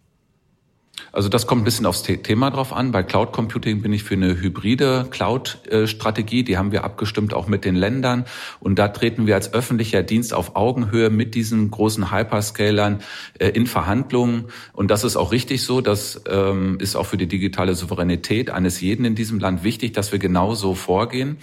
[1.14, 2.90] Also das kommt ein bisschen aufs Thema drauf an.
[2.90, 6.42] Bei Cloud Computing bin ich für eine hybride Cloud-Strategie.
[6.42, 8.24] Die haben wir abgestimmt auch mit den Ländern.
[8.58, 13.00] Und da treten wir als öffentlicher Dienst auf Augenhöhe mit diesen großen Hyperscalern
[13.38, 14.46] äh, in Verhandlungen.
[14.72, 15.80] Und das ist auch richtig so.
[15.80, 20.10] Das ähm, ist auch für die digitale Souveränität eines jeden in diesem Land wichtig, dass
[20.10, 21.38] wir genau so vorgehen.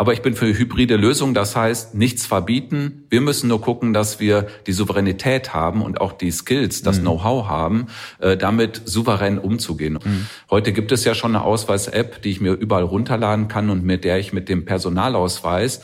[0.00, 3.04] Aber ich bin für hybride Lösungen, das heißt nichts verbieten.
[3.10, 7.02] Wir müssen nur gucken, dass wir die Souveränität haben und auch die Skills, das mhm.
[7.02, 7.86] Know-how haben,
[8.18, 9.98] äh, damit souverän umzugehen.
[10.02, 10.26] Mhm.
[10.48, 14.04] Heute gibt es ja schon eine Ausweis-App, die ich mir überall runterladen kann und mit
[14.04, 15.82] der ich mit dem Personalausweis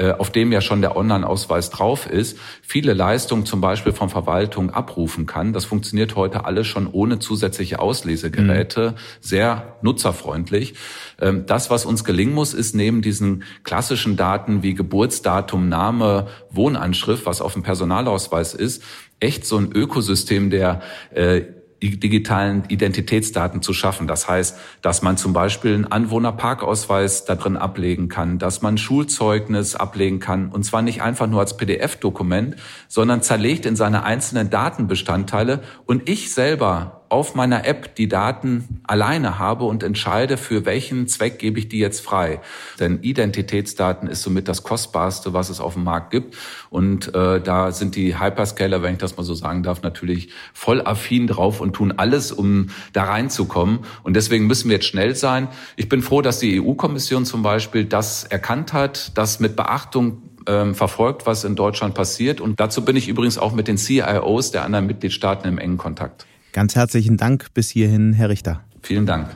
[0.00, 5.26] auf dem ja schon der Online-Ausweis drauf ist, viele Leistungen zum Beispiel von Verwaltung abrufen
[5.26, 5.52] kann.
[5.52, 8.94] Das funktioniert heute alles schon ohne zusätzliche Auslesegeräte, mhm.
[9.20, 10.74] sehr nutzerfreundlich.
[11.20, 17.26] Ähm, das, was uns gelingen muss, ist neben diesen klassischen Daten wie Geburtsdatum, Name, Wohnanschrift,
[17.26, 18.82] was auf dem Personalausweis ist,
[19.20, 20.80] echt so ein Ökosystem der
[21.14, 21.42] äh,
[21.90, 24.06] digitalen Identitätsdaten zu schaffen.
[24.06, 29.74] Das heißt, dass man zum Beispiel einen Anwohnerparkausweis da drin ablegen kann, dass man Schulzeugnis
[29.74, 32.56] ablegen kann und zwar nicht einfach nur als PDF-Dokument,
[32.88, 39.38] sondern zerlegt in seine einzelnen Datenbestandteile und ich selber auf meiner App die Daten alleine
[39.38, 42.40] habe und entscheide, für welchen Zweck gebe ich die jetzt frei.
[42.80, 46.36] Denn Identitätsdaten ist somit das Kostbarste, was es auf dem Markt gibt.
[46.70, 50.80] Und äh, da sind die Hyperscaler, wenn ich das mal so sagen darf, natürlich voll
[50.80, 53.80] affin drauf und tun alles, um da reinzukommen.
[54.02, 55.48] Und deswegen müssen wir jetzt schnell sein.
[55.76, 60.74] Ich bin froh, dass die EU-Kommission zum Beispiel das erkannt hat, das mit Beachtung ähm,
[60.74, 62.40] verfolgt, was in Deutschland passiert.
[62.40, 66.26] Und dazu bin ich übrigens auch mit den CIOs der anderen Mitgliedstaaten im engen Kontakt.
[66.52, 68.62] Ganz herzlichen Dank bis hierhin, Herr Richter.
[68.82, 69.28] Vielen Dank.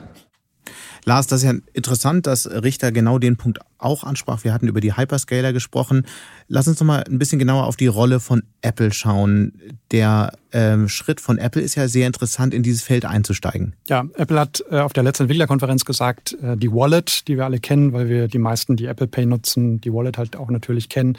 [1.05, 4.43] Lars, das ist ja interessant, dass Richter genau den Punkt auch ansprach.
[4.43, 6.05] Wir hatten über die Hyperscaler gesprochen.
[6.47, 9.53] Lass uns noch mal ein bisschen genauer auf die Rolle von Apple schauen.
[9.91, 13.75] Der ähm, Schritt von Apple ist ja sehr interessant, in dieses Feld einzusteigen.
[13.87, 17.59] Ja, Apple hat äh, auf der letzten Entwicklerkonferenz gesagt, äh, die Wallet, die wir alle
[17.59, 21.17] kennen, weil wir die meisten, die Apple Pay nutzen, die Wallet halt auch natürlich kennen,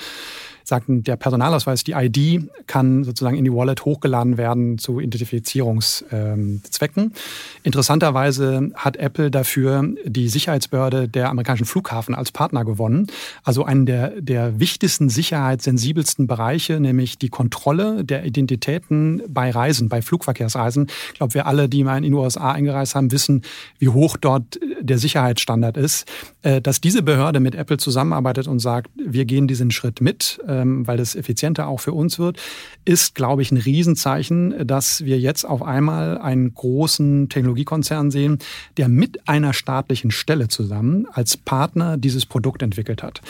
[0.68, 7.14] sagten, der Personalausweis, die ID, kann sozusagen in die Wallet hochgeladen werden zu Identifizierungszwecken.
[7.62, 13.06] Interessanterweise hat Apple dafür die Sicherheitsbehörde der amerikanischen Flughafen als Partner gewonnen.
[13.44, 20.02] Also einen der, der wichtigsten, sicherheitssensibelsten Bereiche, nämlich die Kontrolle der Identitäten bei Reisen, bei
[20.02, 20.88] Flugverkehrsreisen.
[21.12, 23.42] Ich glaube, wir alle, die mal in die USA eingereist haben, wissen,
[23.78, 26.06] wie hoch dort der Sicherheitsstandard ist.
[26.42, 30.86] Äh, dass diese Behörde mit Apple zusammenarbeitet und sagt, wir gehen diesen Schritt mit, ähm,
[30.86, 32.38] weil das effizienter auch für uns wird,
[32.84, 38.38] ist, glaube ich, ein Riesenzeichen, dass wir jetzt auf einmal einen großen Technologiekonzern sehen,
[38.76, 43.20] der mit einer staatlichen Stelle zusammen als Partner dieses Produkt entwickelt hat.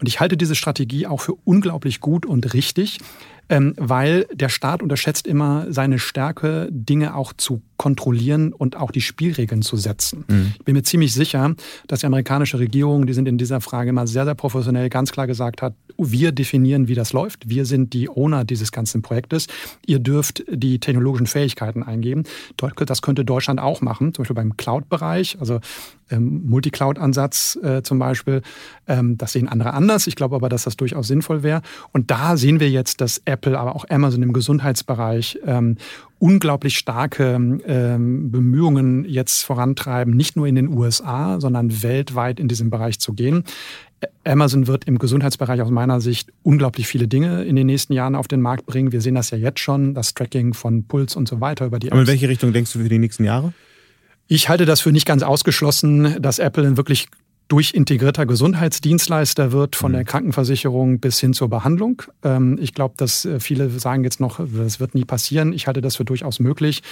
[0.00, 2.98] Und ich halte diese Strategie auch für unglaublich gut und richtig,
[3.48, 9.00] ähm, weil der Staat unterschätzt immer seine Stärke, Dinge auch zu kontrollieren und auch die
[9.00, 10.24] Spielregeln zu setzen.
[10.28, 10.52] Mhm.
[10.58, 11.54] Ich bin mir ziemlich sicher,
[11.86, 15.26] dass die amerikanische Regierung, die sind in dieser Frage immer sehr, sehr professionell, ganz klar
[15.26, 17.48] gesagt hat, wir definieren, wie das läuft.
[17.48, 19.46] Wir sind die Owner dieses ganzen Projektes.
[19.86, 22.24] Ihr dürft die technologischen Fähigkeiten eingeben.
[22.56, 25.60] Das könnte Deutschland auch machen, zum Beispiel beim Cloud-Bereich, also
[26.10, 28.42] ähm, Multicloud-Ansatz äh, zum Beispiel.
[28.86, 30.06] Ähm, das sehen andere anders.
[30.06, 31.62] Ich glaube aber, dass das durchaus sinnvoll wäre.
[31.92, 35.76] Und da sehen wir jetzt, dass Apple, aber auch Amazon im Gesundheitsbereich ähm,
[36.18, 42.70] unglaublich starke ähm, Bemühungen jetzt vorantreiben, nicht nur in den USA, sondern weltweit in diesem
[42.70, 43.44] Bereich zu gehen.
[44.24, 48.28] Amazon wird im Gesundheitsbereich aus meiner Sicht unglaublich viele Dinge in den nächsten Jahren auf
[48.28, 48.92] den Markt bringen.
[48.92, 51.88] Wir sehen das ja jetzt schon, das Tracking von Puls und so weiter über die
[51.88, 51.92] Apps.
[51.92, 53.52] Aber in welche Richtung denkst du für die nächsten Jahre?
[54.30, 57.08] Ich halte das für nicht ganz ausgeschlossen, dass Apple ein wirklich
[57.48, 60.06] durchintegrierter Gesundheitsdienstleister wird, von der mhm.
[60.06, 62.02] Krankenversicherung bis hin zur Behandlung.
[62.22, 65.54] Ähm, ich glaube, dass äh, viele sagen jetzt noch, das wird nie passieren.
[65.54, 66.82] Ich halte das für durchaus möglich.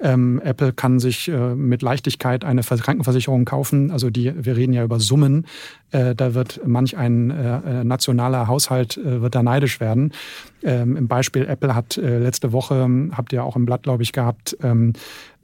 [0.00, 3.90] Ähm, Apple kann sich äh, mit Leichtigkeit eine Krankenversicherung kaufen.
[3.90, 5.46] Also die, wir reden ja über Summen.
[5.90, 7.26] Äh, da wird manch ein
[7.86, 10.12] nationaler Haushalt wird da neidisch werden.
[10.66, 14.56] Ähm, Im Beispiel Apple hat letzte Woche, habt ihr auch im Blatt, glaube ich, gehabt,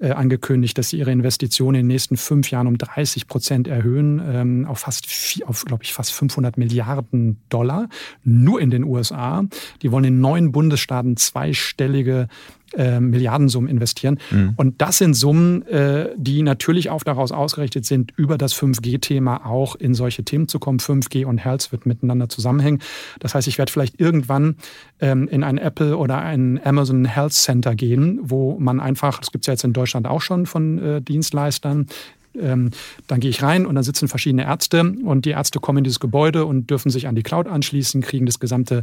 [0.02, 4.20] äh, angekündigt, dass sie ihre Investitionen in den nächsten fünf Jahren um 30 Prozent erhöhen,
[4.24, 5.06] ähm, auf fast,
[5.46, 7.88] auf, glaube ich, fast 500 Milliarden Dollar,
[8.24, 9.44] nur in den USA.
[9.80, 12.26] Die wollen in neun Bundesstaaten zweistellige
[12.76, 14.18] äh, Milliardensummen investieren.
[14.30, 14.54] Mhm.
[14.56, 19.74] Und das sind Summen, äh, die natürlich auch daraus ausgerichtet sind, über das 5G-Thema auch
[19.76, 20.78] in solche Themen zu kommen.
[20.78, 22.80] 5G und Health wird miteinander zusammenhängen.
[23.20, 24.56] Das heißt, ich werde vielleicht irgendwann
[25.00, 29.44] ähm, in ein Apple oder ein Amazon Health Center gehen, wo man einfach, das gibt
[29.44, 31.86] es ja jetzt in Deutschland auch schon von äh, Dienstleistern,
[32.40, 32.70] ähm,
[33.06, 36.00] dann gehe ich rein und dann sitzen verschiedene Ärzte und die Ärzte kommen in dieses
[36.00, 38.82] Gebäude und dürfen sich an die Cloud anschließen, kriegen das gesamte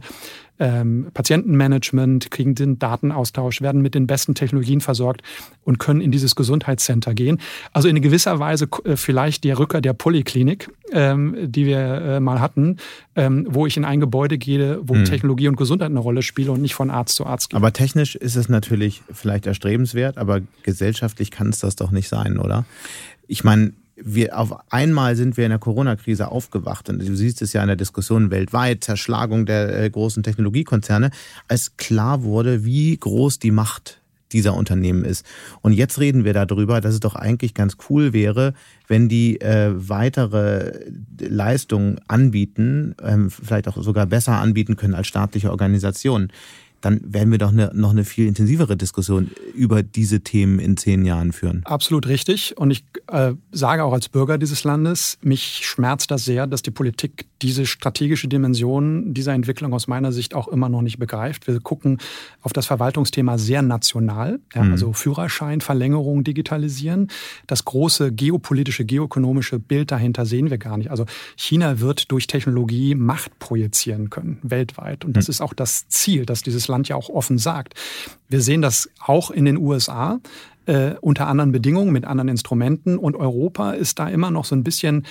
[0.60, 5.22] ähm, Patientenmanagement, kriegen den Datenaustausch, werden mit den besten Technologien versorgt
[5.64, 7.40] und können in dieses Gesundheitscenter gehen.
[7.72, 12.40] Also in gewisser Weise äh, vielleicht der Rücker der Poliklinik, ähm, die wir äh, mal
[12.40, 12.78] hatten,
[13.16, 15.06] ähm, wo ich in ein Gebäude gehe, wo hm.
[15.06, 17.58] Technologie und Gesundheit eine Rolle spielen und nicht von Arzt zu Arzt gehe.
[17.58, 22.38] Aber technisch ist es natürlich vielleicht erstrebenswert, aber gesellschaftlich kann es das doch nicht sein,
[22.38, 22.66] oder?
[23.30, 27.54] Ich meine, wir auf einmal sind wir in der Corona-Krise aufgewacht und du siehst es
[27.54, 31.12] ja in der Diskussion weltweit, Zerschlagung der äh, großen Technologiekonzerne,
[31.48, 34.02] als klar wurde, wie groß die Macht
[34.32, 35.26] dieser Unternehmen ist.
[35.62, 38.56] Und jetzt reden wir darüber, dass es doch eigentlich ganz cool wäre,
[38.88, 45.52] wenn die äh, weitere Leistungen anbieten, ähm, vielleicht auch sogar besser anbieten können als staatliche
[45.52, 46.32] Organisationen
[46.82, 51.06] dann werden wir doch eine, noch eine viel intensivere Diskussion über diese Themen in zehn
[51.06, 51.62] Jahren führen.
[51.66, 52.58] Absolut richtig.
[52.58, 56.72] Und ich äh, sage auch als Bürger dieses Landes, mich schmerzt das sehr, dass die
[56.72, 61.48] Politik diese strategische Dimension dieser Entwicklung aus meiner Sicht auch immer noch nicht begreift.
[61.48, 61.98] Wir gucken
[62.42, 64.72] auf das Verwaltungsthema sehr national, ja, mhm.
[64.72, 67.10] also Führerschein, Verlängerung, Digitalisieren.
[67.48, 70.92] Das große geopolitische, geoökonomische Bild dahinter sehen wir gar nicht.
[70.92, 71.06] Also
[71.36, 75.06] China wird durch Technologie Macht projizieren können, weltweit.
[75.06, 75.32] Und das mhm.
[75.32, 77.74] ist auch das Ziel, dass dieses Land ja auch offen sagt.
[78.30, 80.20] Wir sehen das auch in den USA
[80.66, 82.98] äh, unter anderen Bedingungen, mit anderen Instrumenten.
[82.98, 85.06] Und Europa ist da immer noch so ein bisschen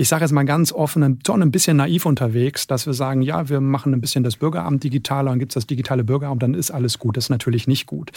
[0.00, 3.50] ich sage jetzt mal ganz offen, schon ein bisschen naiv unterwegs, dass wir sagen, ja,
[3.50, 6.70] wir machen ein bisschen das Bürgeramt digitaler und gibt es das digitale Bürgeramt, dann ist
[6.70, 7.18] alles gut.
[7.18, 8.10] Das ist natürlich nicht gut.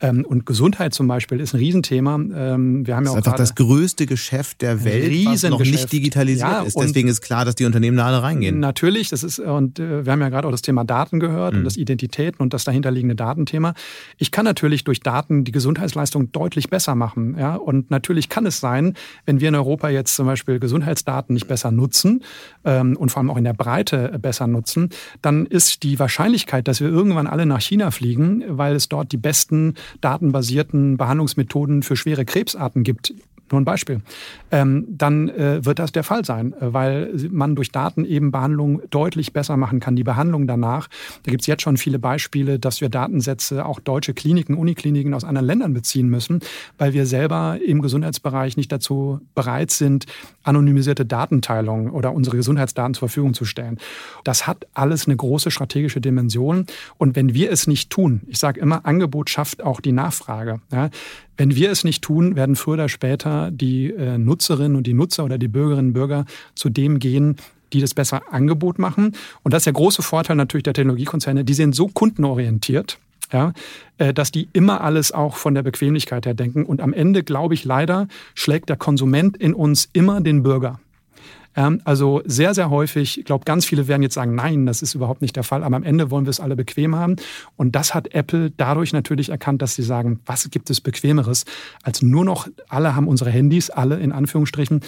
[0.00, 2.14] Ähm, und Gesundheit zum Beispiel ist ein Riesenthema.
[2.14, 5.60] Ähm, wir haben das ja auch ist einfach das größte Geschäft der Welt, was noch
[5.60, 6.74] nicht digitalisiert ja, ist.
[6.78, 8.58] Deswegen ist klar, dass die Unternehmen da alle reingehen.
[8.58, 11.58] Natürlich, das ist, und äh, wir haben ja gerade auch das Thema Daten gehört mhm.
[11.58, 13.74] und das Identitäten und das dahinterliegende Datenthema.
[14.16, 17.36] Ich kann natürlich durch Daten die Gesundheitsleistung deutlich besser machen.
[17.38, 17.56] Ja?
[17.56, 18.94] Und natürlich kann es sein,
[19.26, 22.22] wenn wir in Europa jetzt zum Beispiel Gesundheitsdaten Daten nicht besser nutzen
[22.64, 24.90] ähm, und vor allem auch in der Breite besser nutzen,
[25.22, 29.16] dann ist die Wahrscheinlichkeit, dass wir irgendwann alle nach China fliegen, weil es dort die
[29.16, 33.12] besten datenbasierten Behandlungsmethoden für schwere Krebsarten gibt,
[33.50, 34.00] nur ein Beispiel,
[34.50, 38.80] ähm, dann äh, wird das der Fall sein, äh, weil man durch Daten eben Behandlungen
[38.90, 39.96] deutlich besser machen kann.
[39.96, 40.88] Die Behandlung danach,
[41.22, 45.24] da gibt es jetzt schon viele Beispiele, dass wir Datensätze auch deutsche Kliniken, Unikliniken aus
[45.24, 46.40] anderen Ländern beziehen müssen,
[46.78, 50.06] weil wir selber im Gesundheitsbereich nicht dazu bereit sind,
[50.42, 53.78] anonymisierte Datenteilung oder unsere Gesundheitsdaten zur Verfügung zu stellen.
[54.24, 56.66] Das hat alles eine große strategische Dimension.
[56.98, 60.60] Und wenn wir es nicht tun, ich sage immer, Angebot schafft auch die Nachfrage.
[60.72, 60.90] Ja,
[61.36, 65.24] wenn wir es nicht tun, werden früher oder später die äh, Nutzerinnen und die Nutzer
[65.24, 66.24] oder die Bürgerinnen und Bürger
[66.54, 67.36] zu dem gehen,
[67.72, 69.12] die das besser Angebot machen.
[69.42, 71.44] Und das ist der große Vorteil natürlich der Technologiekonzerne.
[71.44, 72.98] Die sind so kundenorientiert,
[73.32, 73.52] ja,
[73.98, 76.64] äh, dass die immer alles auch von der Bequemlichkeit her denken.
[76.64, 80.80] Und am Ende, glaube ich, leider schlägt der Konsument in uns immer den Bürger.
[81.56, 84.94] Ähm, also sehr, sehr häufig, ich glaube, ganz viele werden jetzt sagen, nein, das ist
[84.94, 87.16] überhaupt nicht der Fall, aber am Ende wollen wir es alle bequem haben.
[87.56, 91.44] Und das hat Apple dadurch natürlich erkannt, dass sie sagen, was gibt es bequemeres,
[91.82, 94.80] als nur noch, alle haben unsere Handys, alle in Anführungsstrichen.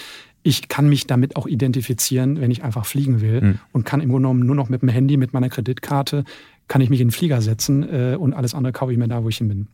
[0.42, 3.58] Ich kann mich damit auch identifizieren, wenn ich einfach fliegen will mhm.
[3.72, 6.24] und kann im Grunde genommen nur noch mit dem Handy, mit meiner Kreditkarte,
[6.68, 9.24] kann ich mich in den Flieger setzen äh, und alles andere kaufe ich mir da,
[9.24, 9.68] wo ich hin bin.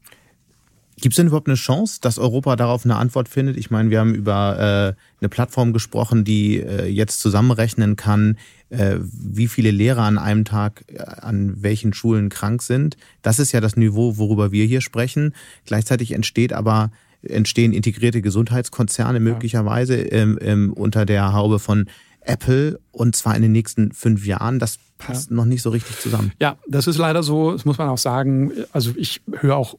[1.00, 3.56] Gibt es denn überhaupt eine Chance, dass Europa darauf eine Antwort findet?
[3.56, 8.38] Ich meine, wir haben über äh, eine Plattform gesprochen, die äh, jetzt zusammenrechnen kann,
[8.70, 12.96] äh, wie viele Lehrer an einem Tag äh, an welchen Schulen krank sind.
[13.22, 15.34] Das ist ja das Niveau, worüber wir hier sprechen.
[15.66, 16.90] Gleichzeitig entsteht aber
[17.22, 21.86] entstehen integrierte Gesundheitskonzerne möglicherweise ähm, ähm, unter der Haube von
[22.20, 24.58] Apple und zwar in den nächsten fünf Jahren.
[24.58, 25.36] Das passt ja.
[25.36, 26.32] noch nicht so richtig zusammen.
[26.40, 27.52] Ja, das ist leider so.
[27.52, 28.52] Das muss man auch sagen.
[28.72, 29.76] Also ich höre auch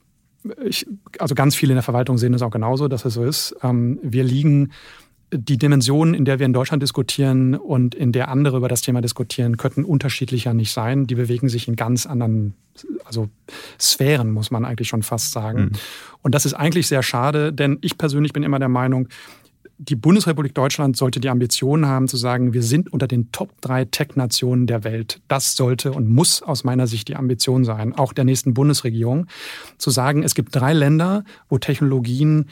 [0.63, 0.85] ich,
[1.19, 3.55] also ganz viele in der Verwaltung sehen das auch genauso, dass es so ist.
[3.63, 4.71] Ähm, wir liegen
[5.31, 9.01] die Dimensionen, in der wir in Deutschland diskutieren und in der andere über das Thema
[9.01, 11.07] diskutieren, könnten unterschiedlicher nicht sein.
[11.07, 12.53] Die bewegen sich in ganz anderen,
[13.05, 13.29] also
[13.79, 15.61] Sphären, muss man eigentlich schon fast sagen.
[15.61, 15.71] Mhm.
[16.21, 19.09] Und das ist eigentlich sehr schade, denn ich persönlich bin immer der Meinung,
[19.77, 23.85] die Bundesrepublik Deutschland sollte die Ambition haben zu sagen, wir sind unter den Top drei
[23.85, 25.21] Tech-Nationen der Welt.
[25.27, 29.27] Das sollte und muss aus meiner Sicht die Ambition sein, auch der nächsten Bundesregierung,
[29.77, 32.45] zu sagen, es gibt drei Länder, wo Technologien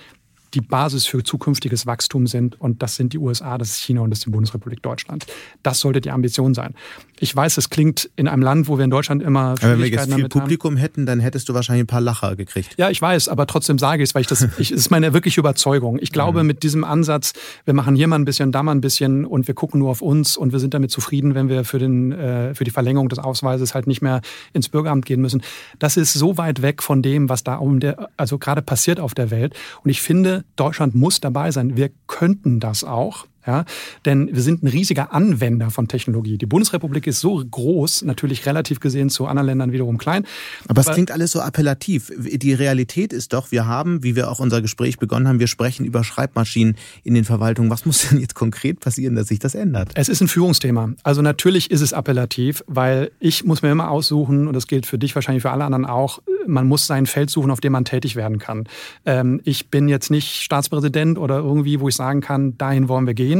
[0.53, 2.59] die Basis für zukünftiges Wachstum sind.
[2.59, 5.25] Und das sind die USA, das ist China und das ist die Bundesrepublik Deutschland.
[5.63, 6.75] Das sollte die Ambition sein.
[7.23, 9.87] Ich weiß, es klingt in einem Land, wo wir in Deutschland immer aber wenn wir
[9.87, 10.77] jetzt viel Publikum haben.
[10.77, 12.75] hätten, dann hättest du wahrscheinlich ein paar Lacher gekriegt.
[12.75, 15.39] Ja, ich weiß, aber trotzdem sage ich es, weil ich das, ich, ist meine wirkliche
[15.39, 15.99] Überzeugung.
[16.01, 16.47] Ich glaube, mhm.
[16.47, 17.31] mit diesem Ansatz,
[17.63, 20.01] wir machen hier mal ein bisschen, da mal ein bisschen und wir gucken nur auf
[20.01, 23.19] uns und wir sind damit zufrieden, wenn wir für, den, äh, für die Verlängerung des
[23.19, 24.19] Ausweises halt nicht mehr
[24.51, 25.43] ins Bürgeramt gehen müssen.
[25.79, 29.13] Das ist so weit weg von dem, was da um der, also gerade passiert auf
[29.13, 29.55] der Welt.
[29.81, 31.77] Und ich finde, Deutschland muss dabei sein.
[31.77, 33.27] Wir könnten das auch.
[33.45, 33.65] Ja,
[34.05, 36.37] denn wir sind ein riesiger Anwender von Technologie.
[36.37, 40.25] Die Bundesrepublik ist so groß, natürlich relativ gesehen zu anderen Ländern wiederum klein.
[40.67, 42.11] Aber, es klingt alles so appellativ.
[42.17, 45.85] Die Realität ist doch, wir haben, wie wir auch unser Gespräch begonnen haben, wir sprechen
[45.85, 47.69] über Schreibmaschinen in den Verwaltungen.
[47.69, 49.91] Was muss denn jetzt konkret passieren, dass sich das ändert?
[49.95, 50.93] Es ist ein Führungsthema.
[51.03, 54.97] Also natürlich ist es appellativ, weil ich muss mir immer aussuchen, und das gilt für
[54.97, 58.15] dich wahrscheinlich für alle anderen auch, man muss sein Feld suchen, auf dem man tätig
[58.15, 58.65] werden kann.
[59.05, 63.13] Ähm, ich bin jetzt nicht Staatspräsident oder irgendwie, wo ich sagen kann, dahin wollen wir
[63.13, 63.32] gehen.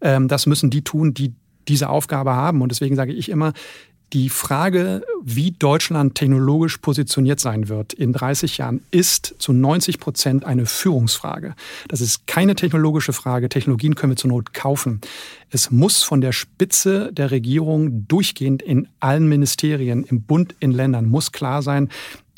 [0.00, 1.34] Ähm, das müssen die tun, die
[1.68, 2.60] diese Aufgabe haben.
[2.62, 3.52] Und deswegen sage ich immer,
[4.14, 10.44] die Frage, wie Deutschland technologisch positioniert sein wird in 30 Jahren, ist zu 90 Prozent
[10.44, 11.54] eine Führungsfrage.
[11.88, 13.48] Das ist keine technologische Frage.
[13.48, 15.00] Technologien können wir zur Not kaufen.
[15.50, 21.06] Es muss von der Spitze der Regierung durchgehend in allen Ministerien, im Bund, in Ländern,
[21.06, 21.88] muss klar sein,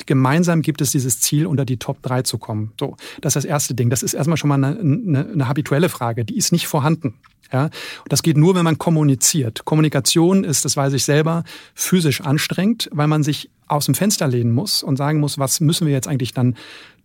[0.07, 2.73] gemeinsam gibt es dieses Ziel, unter die Top 3 zu kommen.
[2.79, 3.91] So, das ist das erste Ding.
[3.91, 6.25] Das ist erstmal schon mal eine, eine, eine habituelle Frage.
[6.25, 7.15] Die ist nicht vorhanden.
[7.51, 9.65] Ja, und das geht nur, wenn man kommuniziert.
[9.65, 11.43] Kommunikation ist, das weiß ich selber,
[11.73, 15.87] physisch anstrengend, weil man sich aus dem Fenster lehnen muss und sagen muss, was müssen
[15.87, 16.55] wir jetzt eigentlich dann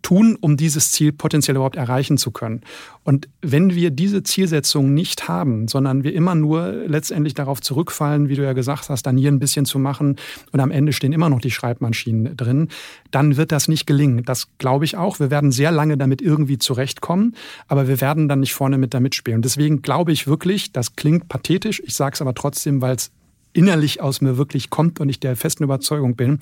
[0.03, 2.61] tun, um dieses Ziel potenziell überhaupt erreichen zu können.
[3.05, 8.35] Und wenn wir diese Zielsetzung nicht haben, sondern wir immer nur letztendlich darauf zurückfallen, wie
[8.35, 10.17] du ja gesagt hast, dann hier ein bisschen zu machen
[10.53, 12.69] und am Ende stehen immer noch die Schreibmaschinen drin,
[13.11, 14.25] dann wird das nicht gelingen.
[14.25, 15.21] Das glaube ich auch.
[15.21, 17.35] Wir werden sehr lange damit irgendwie zurechtkommen,
[17.69, 19.37] aber wir werden dann nicht vorne mit damit spielen.
[19.37, 23.11] Und deswegen glaube ich wirklich, das klingt pathetisch, ich sage es aber trotzdem, weil es
[23.53, 26.39] innerlich aus mir wirklich kommt und ich der festen Überzeugung bin,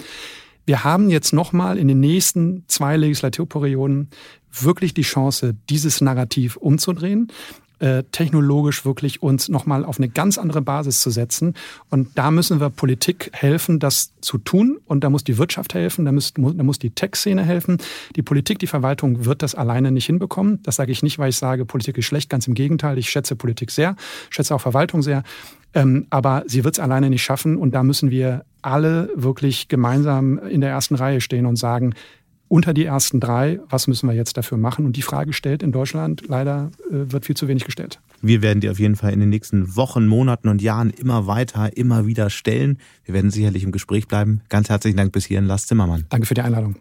[0.71, 4.09] wir haben jetzt nochmal in den nächsten zwei Legislaturperioden
[4.53, 7.27] wirklich die Chance, dieses Narrativ umzudrehen
[7.81, 11.55] äh, technologisch wirklich uns nochmal auf eine ganz andere Basis zu setzen.
[11.89, 14.79] Und da müssen wir Politik helfen, das zu tun.
[14.85, 17.79] Und da muss die Wirtschaft helfen, da muss, da muss die Tech-Szene helfen.
[18.17, 20.63] Die Politik, die Verwaltung wird das alleine nicht hinbekommen.
[20.63, 22.31] Das sage ich nicht, weil ich sage, Politik ist schlecht.
[22.31, 22.97] Ganz im Gegenteil.
[22.99, 23.97] Ich schätze Politik sehr,
[24.29, 25.25] schätze auch Verwaltung sehr.
[25.73, 27.57] Ähm, aber sie wird es alleine nicht schaffen.
[27.57, 31.95] Und da müssen wir alle wirklich gemeinsam in der ersten Reihe stehen und sagen,
[32.51, 34.85] unter die ersten drei, was müssen wir jetzt dafür machen?
[34.85, 38.01] Und die Frage stellt in Deutschland leider äh, wird viel zu wenig gestellt.
[38.23, 41.77] Wir werden die auf jeden Fall in den nächsten Wochen, Monaten und Jahren immer weiter,
[41.77, 42.79] immer wieder stellen.
[43.05, 44.41] Wir werden sicherlich im Gespräch bleiben.
[44.49, 46.07] Ganz herzlichen Dank bis hierhin, Lars Zimmermann.
[46.09, 46.75] Danke für die Einladung.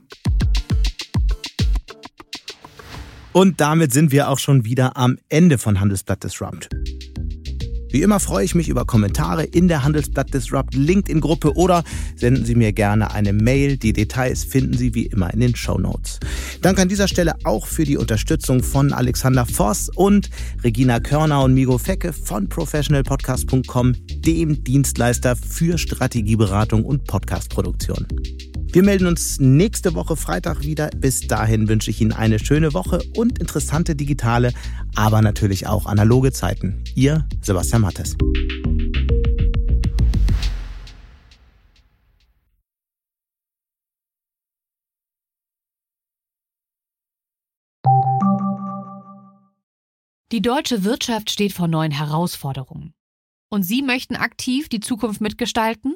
[3.32, 6.70] Und damit sind wir auch schon wieder am Ende von Handelsblatt Disrupt.
[7.92, 11.84] Wie immer freue ich mich über Kommentare in der Handelsblatt Disrupt LinkedIn-Gruppe oder
[12.16, 13.78] senden Sie mir gerne eine Mail.
[13.78, 16.20] Die Details finden Sie wie immer in den Show Notes.
[16.62, 20.30] Danke an dieser Stelle auch für die Unterstützung von Alexander Voss und
[20.64, 28.06] Regina Körner und Migo Fecke von professionalpodcast.com, dem Dienstleister für Strategieberatung und Podcastproduktion.
[28.72, 30.92] Wir melden uns nächste Woche Freitag wieder.
[30.96, 34.54] Bis dahin wünsche ich Ihnen eine schöne Woche und interessante digitale,
[34.96, 36.84] aber natürlich auch analoge Zeiten.
[36.94, 38.16] Ihr Sebastian Mattes.
[50.32, 52.94] Die deutsche Wirtschaft steht vor neuen Herausforderungen.
[53.50, 55.96] Und Sie möchten aktiv die Zukunft mitgestalten?